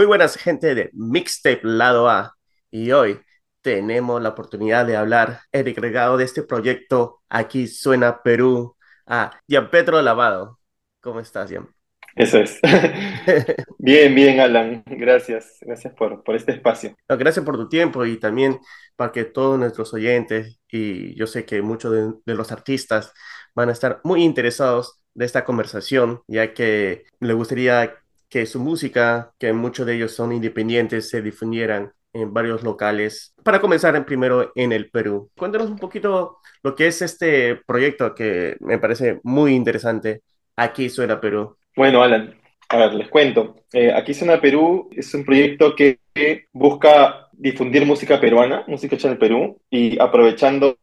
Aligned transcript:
Muy 0.00 0.06
buenas 0.06 0.38
gente 0.38 0.74
de 0.74 0.88
Mixtape 0.94 1.60
Lado 1.62 2.08
A 2.08 2.34
y 2.70 2.90
hoy 2.92 3.20
tenemos 3.60 4.22
la 4.22 4.30
oportunidad 4.30 4.86
de 4.86 4.96
hablar 4.96 5.40
el 5.52 5.68
agregado 5.68 6.16
de 6.16 6.24
este 6.24 6.42
proyecto 6.42 7.20
Aquí 7.28 7.66
Suena 7.66 8.22
Perú 8.22 8.78
a 9.04 9.30
Pedro 9.70 10.00
Lavado. 10.00 10.58
¿Cómo 11.02 11.20
estás, 11.20 11.50
Gian? 11.50 11.68
Eso 12.16 12.38
es. 12.38 12.58
bien, 13.78 14.14
bien, 14.14 14.40
Alan. 14.40 14.82
Gracias. 14.86 15.58
Gracias 15.60 15.92
por, 15.92 16.24
por 16.24 16.34
este 16.34 16.52
espacio. 16.52 16.96
gracias 17.06 17.44
por 17.44 17.58
tu 17.58 17.68
tiempo 17.68 18.06
y 18.06 18.16
también 18.16 18.58
para 18.96 19.12
que 19.12 19.24
todos 19.24 19.58
nuestros 19.58 19.92
oyentes 19.92 20.60
y 20.70 21.14
yo 21.14 21.26
sé 21.26 21.44
que 21.44 21.60
muchos 21.60 21.92
de, 21.92 22.14
de 22.24 22.34
los 22.34 22.52
artistas 22.52 23.12
van 23.54 23.68
a 23.68 23.72
estar 23.72 24.00
muy 24.04 24.24
interesados 24.24 25.02
de 25.12 25.26
esta 25.26 25.44
conversación, 25.44 26.22
ya 26.26 26.54
que 26.54 27.04
le 27.20 27.34
gustaría 27.34 28.00
que 28.30 28.46
su 28.46 28.60
música, 28.60 29.32
que 29.38 29.52
muchos 29.52 29.84
de 29.86 29.96
ellos 29.96 30.12
son 30.14 30.32
independientes, 30.32 31.10
se 31.10 31.20
difundieran 31.20 31.92
en 32.12 32.32
varios 32.32 32.62
locales. 32.62 33.34
Para 33.42 33.60
comenzar 33.60 33.96
en 33.96 34.04
primero 34.04 34.52
en 34.54 34.72
el 34.72 34.88
Perú, 34.90 35.30
cuéntanos 35.36 35.68
un 35.68 35.78
poquito 35.78 36.38
lo 36.62 36.74
que 36.74 36.86
es 36.86 37.02
este 37.02 37.56
proyecto 37.66 38.14
que 38.14 38.56
me 38.60 38.78
parece 38.78 39.20
muy 39.24 39.54
interesante. 39.54 40.22
Aquí 40.56 40.88
suena 40.88 41.20
Perú. 41.20 41.56
Bueno, 41.76 42.02
Alan, 42.02 42.34
a 42.68 42.76
ver, 42.76 42.94
les 42.94 43.08
cuento. 43.08 43.56
Eh, 43.72 43.92
Aquí 43.92 44.14
suena 44.14 44.40
Perú 44.40 44.88
es 44.92 45.12
un 45.14 45.24
proyecto 45.24 45.74
que 45.74 45.98
busca 46.52 47.29
difundir 47.40 47.86
música 47.86 48.20
peruana, 48.20 48.64
música 48.66 48.94
hecha 48.96 49.08
en 49.08 49.12
el 49.12 49.18
Perú, 49.18 49.58
y 49.70 49.98
aprovechando 49.98 50.76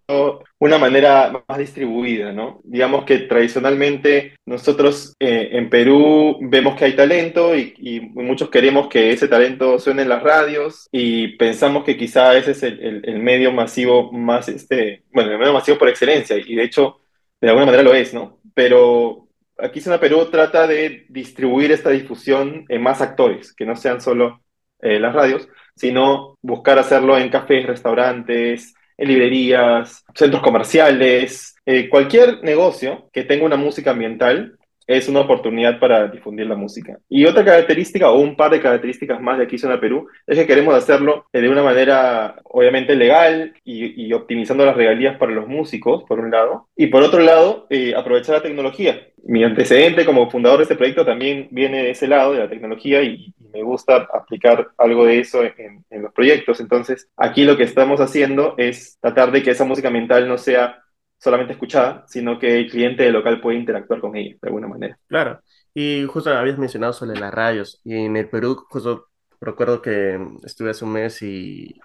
una 0.58 0.80
manera 0.80 1.44
más 1.47 1.58
distribuida, 1.59 2.33
¿no? 2.33 2.61
Digamos 2.64 3.05
que 3.05 3.19
tradicionalmente 3.19 4.33
nosotros 4.45 5.16
eh, 5.19 5.49
en 5.52 5.69
Perú 5.69 6.39
vemos 6.41 6.75
que 6.75 6.86
hay 6.86 6.95
talento 6.95 7.55
y, 7.55 7.75
muchos 8.14 8.49
queremos 8.49 8.88
que 8.88 9.11
ese 9.11 9.27
talento 9.27 9.80
suene 9.80 10.02
en 10.02 10.09
las 10.09 10.23
radios 10.23 10.88
y 10.91 11.38
pensamos 11.38 11.83
que 11.83 11.95
quizá 11.95 12.36
ese 12.38 12.52
es 12.52 12.64
el, 12.64 13.19
medio 13.19 13.52
masivo 13.52 14.11
más, 14.11 14.49
este, 14.49 15.03
bueno, 15.14 15.31
el 15.31 15.38
medio 15.38 15.53
masivo 15.53 15.77
por 15.77 15.89
excelencia, 15.89 16.38
y 16.38 16.55
de 16.55 16.64
hecho, 16.64 16.97
de 17.39 17.49
alguna 17.49 17.67
manera 17.67 17.83
lo 17.83 17.94
es, 17.94 18.14
¿no? 18.14 18.39
Pero 18.55 19.27
aquí 19.59 19.80
Suena 19.80 19.99
Perú 19.99 20.25
trata 20.31 20.66
de 20.66 21.05
distribuir 21.09 21.71
esta 21.71 21.92
difusión 21.92 22.66
en 22.67 22.81
más 22.81 23.02
actores, 23.02 23.53
que 23.53 23.66
no 23.66 23.75
sean 23.75 24.02
solo 24.02 24.42
eh, 24.81 25.00
las 25.00 25.14
radios, 25.14 25.47
sino 25.75 26.38
buscar 26.42 26.80
hacerlo 26.80 27.17
en 27.17 27.30
cafés, 27.30 27.66
restaurantes, 27.66 28.73
en 28.97 29.08
librerías, 29.08 30.03
centros 30.16 30.42
comerciales, 30.42 31.56
eh, 31.66 31.89
cualquier 31.89 32.44
negocio 32.44 33.09
que 33.14 33.23
tenga 33.23 33.45
una 33.45 33.58
música 33.58 33.92
ambiental 33.92 34.58
es 34.88 35.09
una 35.09 35.20
oportunidad 35.20 35.80
para 35.80 36.08
difundir 36.08 36.48
la 36.48 36.55
música. 36.55 36.98
Y 37.09 37.25
otra 37.25 37.44
característica, 37.44 38.09
o 38.09 38.20
un 38.22 38.38
par 38.38 38.52
de 38.52 38.61
características 38.61 39.22
más 39.22 39.38
de 39.38 39.44
aquí 39.44 39.58
Zona 39.58 39.81
Perú, 39.81 40.08
es 40.25 40.38
que 40.38 40.48
queremos 40.48 40.73
hacerlo 40.73 41.25
de 41.33 41.50
una 41.50 41.61
manera 41.61 42.38
obviamente 42.45 42.95
legal 42.95 43.53
y, 43.66 44.14
optimizando 44.14 44.66
las 44.66 44.78
regalías 44.78 45.17
para 45.17 45.33
los 45.33 45.48
músicos, 45.48 46.05
por 46.05 46.20
un 46.22 46.31
lado, 46.31 46.70
y 46.75 46.88
por 46.88 47.03
otro 47.03 47.20
lado, 47.20 47.67
eh, 47.70 47.94
aprovechar 47.95 48.36
la 48.36 48.42
tecnología. 48.42 49.09
Mi 49.25 49.44
antecedente 49.44 50.05
como 50.05 50.31
fundador 50.31 50.59
de 50.59 50.64
este 50.64 50.75
proyecto 50.78 51.05
también 51.05 51.50
viene 51.52 51.83
de 51.83 51.89
ese 51.92 52.08
lado, 52.08 52.31
de 52.31 52.39
la 52.39 52.50
tecnología, 52.50 53.03
y, 53.03 53.33
me 53.58 53.63
gusta 53.63 54.08
aplicar 54.13 54.69
algo 54.77 55.05
de 55.05 55.19
eso 55.19 55.41
en, 55.44 55.83
los 55.89 56.13
proyectos. 56.13 56.59
Entonces, 56.59 57.09
aquí 57.17 57.44
lo 57.44 57.58
que 57.58 57.64
estamos 57.64 57.99
haciendo 57.99 58.53
es 58.58 58.97
tratar 59.02 59.31
de 59.31 59.41
que 59.41 59.52
esa 59.52 59.66
música 59.66 59.88
ambiental 59.88 60.27
no 60.27 60.38
sea 60.38 60.83
solamente 61.17 61.53
escuchada, 61.53 62.05
sino 62.08 62.38
que 62.38 62.58
el 62.58 62.69
cliente 62.69 63.11
local 63.11 63.42
puede 63.42 63.58
interactuar 63.58 63.99
con 63.99 64.15
ella 64.15 64.36
de 64.39 64.48
alguna 64.48 64.67
manera. 64.67 64.98
Claro, 65.08 65.42
y 65.73 66.05
justo 66.05 66.30
habías 66.30 66.59
mencionado 66.59 66.93
sobre 66.93 67.20
las 67.20 67.33
radios, 67.33 67.82
y 67.83 67.95
en 67.95 68.15
el 68.15 68.30
Perú, 68.30 68.64
justo 68.70 69.08
recuerdo 69.42 69.82
que 69.82 70.20
estuve 70.43 70.71
hace 70.71 70.86
un 70.86 70.93
mes 70.93 71.21
y, 71.21 71.80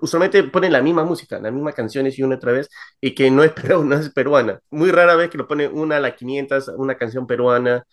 usualmente 0.00 0.42
ponen 0.44 0.72
la 0.72 0.80
misma 0.80 1.04
música, 1.04 1.38
las 1.38 1.52
mismas 1.52 1.74
canciones 1.74 2.18
y 2.18 2.22
una 2.22 2.36
otra 2.36 2.52
vez, 2.52 2.70
y 3.00 3.14
que 3.14 3.30
no 3.30 3.42
es, 3.42 3.52
no 3.84 3.94
es 3.96 4.10
peruana. 4.10 4.60
Muy 4.70 4.90
rara 4.92 5.16
vez 5.16 5.30
que 5.30 5.38
lo 5.38 5.48
ponen 5.48 5.76
una 5.76 5.96
a 5.96 6.00
la 6.00 6.14
500, 6.14 6.68
una 6.76 6.96
canción 6.96 7.26
peruana, 7.26 7.84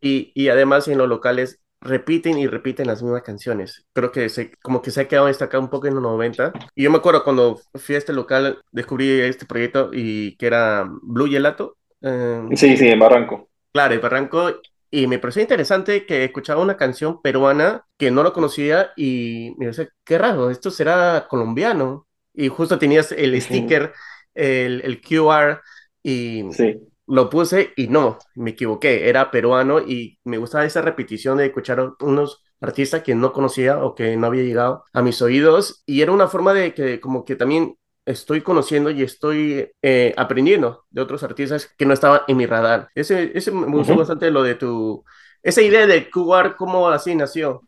y, 0.00 0.32
y 0.34 0.48
además 0.48 0.88
en 0.88 0.98
los 0.98 1.08
locales 1.08 1.60
repiten 1.80 2.38
y 2.38 2.46
repiten 2.46 2.86
las 2.86 3.02
mismas 3.02 3.22
canciones. 3.22 3.86
Creo 3.92 4.12
que 4.12 4.28
se, 4.28 4.52
como 4.62 4.82
que 4.82 4.90
se 4.90 5.00
ha 5.00 5.08
quedado 5.08 5.26
destacado 5.26 5.62
un 5.62 5.70
poco 5.70 5.86
en 5.86 5.94
los 5.94 6.02
90. 6.02 6.52
Y 6.74 6.84
yo 6.84 6.90
me 6.90 6.98
acuerdo 6.98 7.24
cuando 7.24 7.60
fui 7.74 7.94
a 7.94 7.98
este 7.98 8.12
local, 8.12 8.60
descubrí 8.72 9.20
este 9.20 9.46
proyecto 9.46 9.90
y 9.92 10.36
que 10.36 10.46
era 10.46 10.88
Blue 11.02 11.28
Gelato. 11.28 11.76
Eh, 12.02 12.42
sí, 12.54 12.76
sí, 12.76 12.88
en 12.88 12.98
Barranco. 12.98 13.48
Claro, 13.72 13.94
en 13.94 14.00
Barranco. 14.00 14.60
Y 14.90 15.06
me 15.06 15.18
pareció 15.18 15.42
interesante 15.42 16.06
que 16.06 16.24
escuchaba 16.24 16.62
una 16.62 16.76
canción 16.76 17.20
peruana 17.20 17.84
que 17.98 18.10
no 18.10 18.22
lo 18.22 18.32
conocía 18.32 18.92
y 18.96 19.54
me 19.58 19.66
decía, 19.66 19.88
qué 20.04 20.16
raro, 20.16 20.50
esto 20.50 20.70
será 20.70 21.26
colombiano. 21.28 22.06
Y 22.32 22.48
justo 22.48 22.78
tenías 22.78 23.12
el 23.12 23.40
sticker, 23.40 23.92
el, 24.34 24.82
el 24.84 25.00
QR 25.00 25.60
y... 26.02 26.44
Sí 26.52 26.80
lo 27.06 27.30
puse 27.30 27.72
y 27.76 27.88
no, 27.88 28.18
me 28.34 28.50
equivoqué, 28.50 29.08
era 29.08 29.30
peruano 29.30 29.80
y 29.80 30.18
me 30.24 30.38
gustaba 30.38 30.64
esa 30.64 30.82
repetición 30.82 31.38
de 31.38 31.46
escuchar 31.46 31.92
unos 32.00 32.42
artistas 32.60 33.02
que 33.02 33.14
no 33.14 33.32
conocía 33.32 33.84
o 33.84 33.94
que 33.94 34.16
no 34.16 34.26
había 34.26 34.42
llegado 34.42 34.84
a 34.92 35.02
mis 35.02 35.20
oídos 35.22 35.82
y 35.86 36.02
era 36.02 36.12
una 36.12 36.28
forma 36.28 36.52
de 36.52 36.74
que 36.74 37.00
como 37.00 37.24
que 37.24 37.36
también 37.36 37.76
estoy 38.04 38.40
conociendo 38.40 38.90
y 38.90 39.02
estoy 39.02 39.70
eh, 39.82 40.14
aprendiendo 40.16 40.84
de 40.90 41.02
otros 41.02 41.22
artistas 41.22 41.72
que 41.76 41.86
no 41.86 41.92
estaban 41.92 42.20
en 42.28 42.36
mi 42.36 42.46
radar. 42.46 42.88
Ese, 42.94 43.32
ese 43.34 43.50
me 43.50 43.66
gustó 43.66 43.96
bastante 43.96 44.30
lo 44.30 44.42
de 44.42 44.54
tu, 44.54 45.04
esa 45.42 45.60
idea 45.60 45.86
de 45.86 46.08
jugar, 46.12 46.56
cómo 46.56 46.88
así 46.88 47.14
nació. 47.14 47.62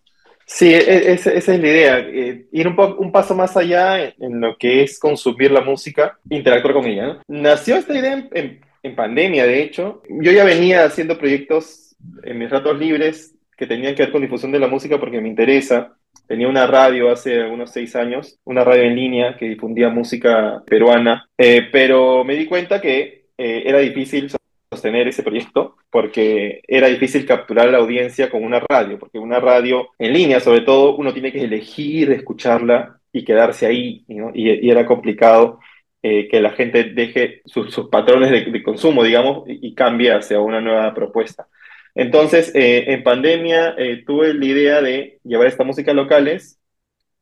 Sí, 0.46 0.72
e, 0.72 0.78
e, 0.78 1.12
esa, 1.12 1.32
es 1.32 1.46
la 1.46 1.56
idea, 1.56 1.98
eh, 1.98 2.46
ir 2.52 2.68
un, 2.68 2.78
un, 2.98 3.12
paso 3.12 3.34
más 3.34 3.54
allá 3.54 4.02
en, 4.02 4.40
lo 4.40 4.56
que 4.56 4.82
es 4.82 4.98
consumir 4.98 5.50
la 5.50 5.60
música, 5.60 6.18
interactuar 6.30 6.72
con 6.72 6.86
ella. 6.86 7.20
Nació 7.28 7.76
esta 7.76 7.92
idea 7.92 8.14
en 8.14 8.30
en 8.32 8.60
pandemia, 8.94 9.46
de 9.46 9.62
hecho. 9.62 10.02
Yo 10.08 10.32
ya 10.32 10.44
venía 10.44 10.84
haciendo 10.84 11.18
proyectos 11.18 11.96
en 12.22 12.38
mis 12.38 12.50
ratos 12.50 12.78
libres 12.78 13.34
que 13.56 13.66
tenían 13.66 13.94
que 13.94 14.04
ver 14.04 14.12
con 14.12 14.22
difusión 14.22 14.52
de 14.52 14.60
la 14.60 14.68
música 14.68 14.98
porque 14.98 15.20
me 15.20 15.28
interesa. 15.28 15.96
Tenía 16.26 16.48
una 16.48 16.66
radio 16.66 17.10
hace 17.10 17.42
unos 17.44 17.72
seis 17.72 17.96
años, 17.96 18.38
una 18.44 18.62
radio 18.62 18.82
en 18.84 18.96
línea 18.96 19.36
que 19.36 19.48
difundía 19.48 19.88
música 19.88 20.62
peruana, 20.66 21.28
eh, 21.36 21.68
pero 21.72 22.22
me 22.24 22.34
di 22.34 22.46
cuenta 22.46 22.80
que 22.80 23.26
eh, 23.36 23.62
era 23.66 23.78
difícil 23.78 24.30
sostener 24.70 25.08
ese 25.08 25.22
proyecto 25.22 25.76
porque 25.90 26.60
era 26.68 26.88
difícil 26.88 27.24
capturar 27.26 27.70
la 27.70 27.78
audiencia 27.78 28.30
con 28.30 28.44
una 28.44 28.60
radio, 28.60 28.98
porque 28.98 29.18
una 29.18 29.40
radio 29.40 29.88
en 29.98 30.12
línea, 30.12 30.40
sobre 30.40 30.60
todo, 30.60 30.96
uno 30.96 31.12
tiene 31.12 31.32
que 31.32 31.42
elegir 31.42 32.12
escucharla 32.12 33.00
y 33.12 33.24
quedarse 33.24 33.66
ahí, 33.66 34.04
y, 34.34 34.70
era 34.70 34.84
complicado 34.84 35.60
eh, 36.00 36.28
que 36.28 36.40
la 36.40 36.50
gente 36.50 36.84
deje 36.84 37.42
sus, 37.44 37.88
patrones 37.90 38.30
de, 38.30 38.62
consumo, 38.62 39.02
digamos, 39.02 39.42
y, 39.48 39.74
cambie 39.74 40.12
hacia 40.12 40.38
una 40.38 40.60
nueva 40.60 40.94
propuesta. 40.94 41.48
Entonces, 41.92 42.52
eh, 42.54 42.84
en 42.92 43.02
pandemia 43.02 43.74
eh, 43.76 44.04
tuve 44.06 44.32
la 44.32 44.44
idea 44.44 44.80
de 44.80 45.18
llevar 45.24 45.48
esta 45.48 45.64
música 45.64 45.90
a 45.90 45.94
locales 45.94 46.60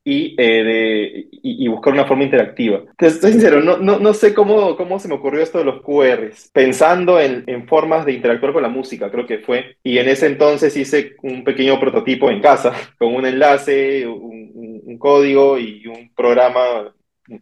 y, 0.05 0.37
de, 0.37 1.27
y, 1.31 1.67
buscar 1.69 1.95
una 1.95 2.05
forma 2.05 2.25
interactiva. 2.25 2.83
Te 2.99 3.07
estoy 3.07 3.33
sincero, 3.33 3.63
no, 3.63 3.79
no, 3.79 3.99
no, 3.99 4.13
sé 4.13 4.35
cómo, 4.35 4.77
cómo 4.77 4.99
se 4.99 5.09
me 5.09 5.15
ocurrió 5.15 5.43
esto 5.43 5.57
de 5.57 5.65
los 5.65 5.81
QRs, 5.81 6.51
pensando 6.53 7.19
en, 7.19 7.45
en, 7.47 7.67
formas 7.67 8.05
de 8.05 8.13
interactuar 8.13 8.53
con 8.53 8.63
la 8.63 8.69
música, 8.69 9.11
creo 9.11 9.27
que 9.27 9.39
fue. 9.39 9.79
Y 9.83 9.97
en 9.97 10.09
ese 10.09 10.27
entonces 10.27 10.77
hice 10.77 11.17
un 11.23 11.45
pequeño 11.45 11.81
prototipo 11.81 12.31
en 12.31 12.43
casa, 12.43 12.75
con 12.99 13.15
un 13.15 13.25
enlace, 13.25 14.07
un, 14.07 14.83
un 14.85 14.99
código 14.99 15.59
y 15.59 15.87
un 15.87 16.11
programa 16.15 16.93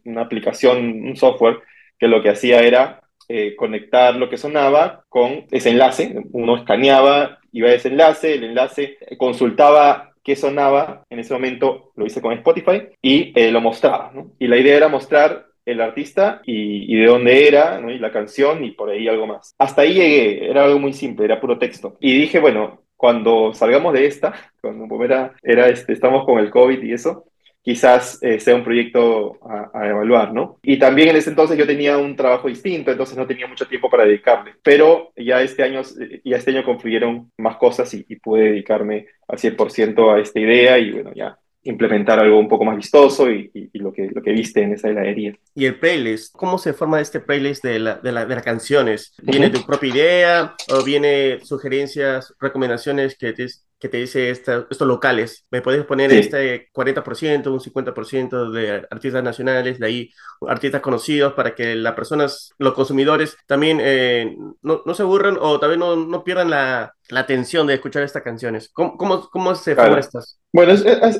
una 0.05 0.21
aplicación, 0.21 0.77
un 1.03 1.15
software, 1.15 1.59
que 1.97 2.07
lo 2.07 2.21
que 2.21 2.29
hacía 2.29 2.61
era 2.61 3.01
eh, 3.27 3.55
conectar 3.55 4.15
lo 4.15 4.29
que 4.29 4.37
sonaba 4.37 5.03
con 5.09 5.45
ese 5.51 5.69
enlace. 5.69 6.15
Uno 6.31 6.57
escaneaba, 6.57 7.39
iba 7.51 7.69
a 7.69 7.73
ese 7.73 7.89
enlace, 7.89 8.35
el 8.35 8.43
enlace 8.43 8.97
consultaba 9.17 10.13
qué 10.23 10.35
sonaba, 10.35 11.03
en 11.09 11.19
ese 11.19 11.33
momento 11.33 11.91
lo 11.95 12.05
hice 12.05 12.21
con 12.21 12.33
Spotify 12.33 12.89
y 13.01 13.31
eh, 13.35 13.51
lo 13.51 13.61
mostraba. 13.61 14.11
Y 14.39 14.47
la 14.47 14.57
idea 14.57 14.75
era 14.75 14.89
mostrar 14.89 15.45
el 15.65 15.81
artista 15.81 16.41
y, 16.45 16.95
de 16.95 17.05
dónde 17.05 17.47
era, 17.47 17.81
y 17.89 17.99
la 17.99 18.11
canción 18.11 18.63
y 18.63 18.71
por 18.71 18.89
ahí 18.89 19.07
algo 19.07 19.27
más. 19.27 19.53
Hasta 19.57 19.83
ahí 19.83 19.93
llegué, 19.93 20.49
era 20.49 20.65
algo 20.65 20.79
muy 20.79 20.93
simple, 20.93 21.25
era 21.25 21.39
puro 21.39 21.57
texto. 21.57 21.97
Y 21.99 22.15
dije, 22.17 22.39
bueno, 22.39 22.81
cuando 22.95 23.53
salgamos 23.53 23.93
de 23.93 24.07
esta, 24.07 24.33
cuando 24.61 25.03
era, 25.03 25.33
era 25.43 25.67
este, 25.67 25.93
estamos 25.93 26.25
con 26.25 26.39
el 26.39 26.49
COVID 26.49 26.81
y 26.83 26.93
eso, 26.93 27.25
quizás 27.65 28.19
eh, 28.21 28.39
sea 28.39 28.55
un 28.55 28.63
proyecto 28.63 29.39
a, 29.43 29.87
evaluar, 29.87 30.31
¿no? 30.31 30.59
Y 30.61 30.77
también 30.77 31.09
en 31.09 31.15
ese 31.15 31.31
entonces 31.31 31.57
yo 31.57 31.65
tenía 31.65 31.97
un 31.97 32.15
trabajo 32.15 32.47
distinto, 32.47 32.91
entonces 32.91 33.17
no 33.17 33.25
tenía 33.25 33.47
mucho 33.47 33.65
tiempo 33.65 33.89
para 33.89 34.05
dedicarle, 34.05 34.53
pero 34.61 35.11
ya 35.17 35.41
este 35.41 35.63
año, 35.63 35.81
ya 36.23 36.37
este 36.37 36.51
año 36.51 36.63
confluyeron 36.63 37.31
más 37.37 37.57
cosas 37.57 37.91
y, 37.95 38.05
y 38.07 38.17
pude 38.17 38.51
dedicarme 38.51 39.07
al 39.27 39.39
100% 39.39 40.13
a 40.13 40.19
esta 40.19 40.39
idea 40.39 40.77
y 40.77 40.91
bueno, 40.91 41.11
ya 41.15 41.39
implementar 41.65 42.19
algo 42.19 42.39
un 42.39 42.47
poco 42.47 42.63
más 42.63 42.77
vistoso 42.77 43.29
y, 43.29 43.51
lo, 43.73 43.91
que, 43.91 44.09
lo 44.13 44.21
que 44.21 44.31
viste 44.31 44.61
en 44.61 44.73
esa 44.73 44.87
heladería. 44.87 45.35
¿Y 45.55 45.65
el 45.65 45.79
playlist? 45.79 46.33
¿Cómo 46.35 46.57
se 46.59 46.73
forma 46.73 47.01
este 47.01 47.19
playlist 47.19 47.63
de, 47.63 47.79
la, 47.79 47.95
de, 47.95 48.11
la, 48.11 48.25
de 48.25 48.35
las 48.35 48.43
canciones? 48.43 49.15
¿Viene 49.21 49.49
tu 49.49 49.65
propia 49.65 49.89
idea 49.89 50.55
o 50.71 50.83
viene 50.83 51.39
sugerencias, 51.43 52.33
recomendaciones 52.39 53.17
que, 53.17 53.33
te, 53.33 53.47
que 53.85 53.89
te 53.89 53.97
dice 53.97 54.31
estos 54.31 54.87
locales. 54.87 55.45
Me 55.51 55.61
puedes 55.61 55.85
poner 55.85 56.11
este 56.11 56.71
40%, 56.73 57.47
un 57.51 57.59
50% 57.59 58.51
de 58.51 58.87
artistas 58.89 59.23
nacionales, 59.23 59.77
de 59.77 59.85
ahí 59.85 60.09
artistas 60.47 60.81
conocidos 60.81 61.33
para 61.33 61.53
que 61.53 61.75
las 61.75 61.93
personas, 61.93 62.49
los 62.57 62.73
consumidores 62.73 63.37
también 63.45 63.77
eh, 63.79 64.35
no, 64.63 64.81
no, 64.83 64.93
se 64.95 65.03
aburran 65.03 65.37
o 65.39 65.59
también 65.59 65.81
no, 65.81 65.95
no 65.95 66.23
pierdan 66.23 66.49
la, 66.49 66.94
la 67.09 67.19
atención 67.21 67.67
de 67.67 67.75
escuchar 67.75 68.03
estas 68.03 68.23
canciones. 68.23 68.69
¿Cómo, 68.73 68.97
cómo, 68.97 69.29
cómo 69.29 69.55
se 69.55 69.75
claro. 69.75 69.97
estas? 69.97 70.39
Bueno, 70.51 70.73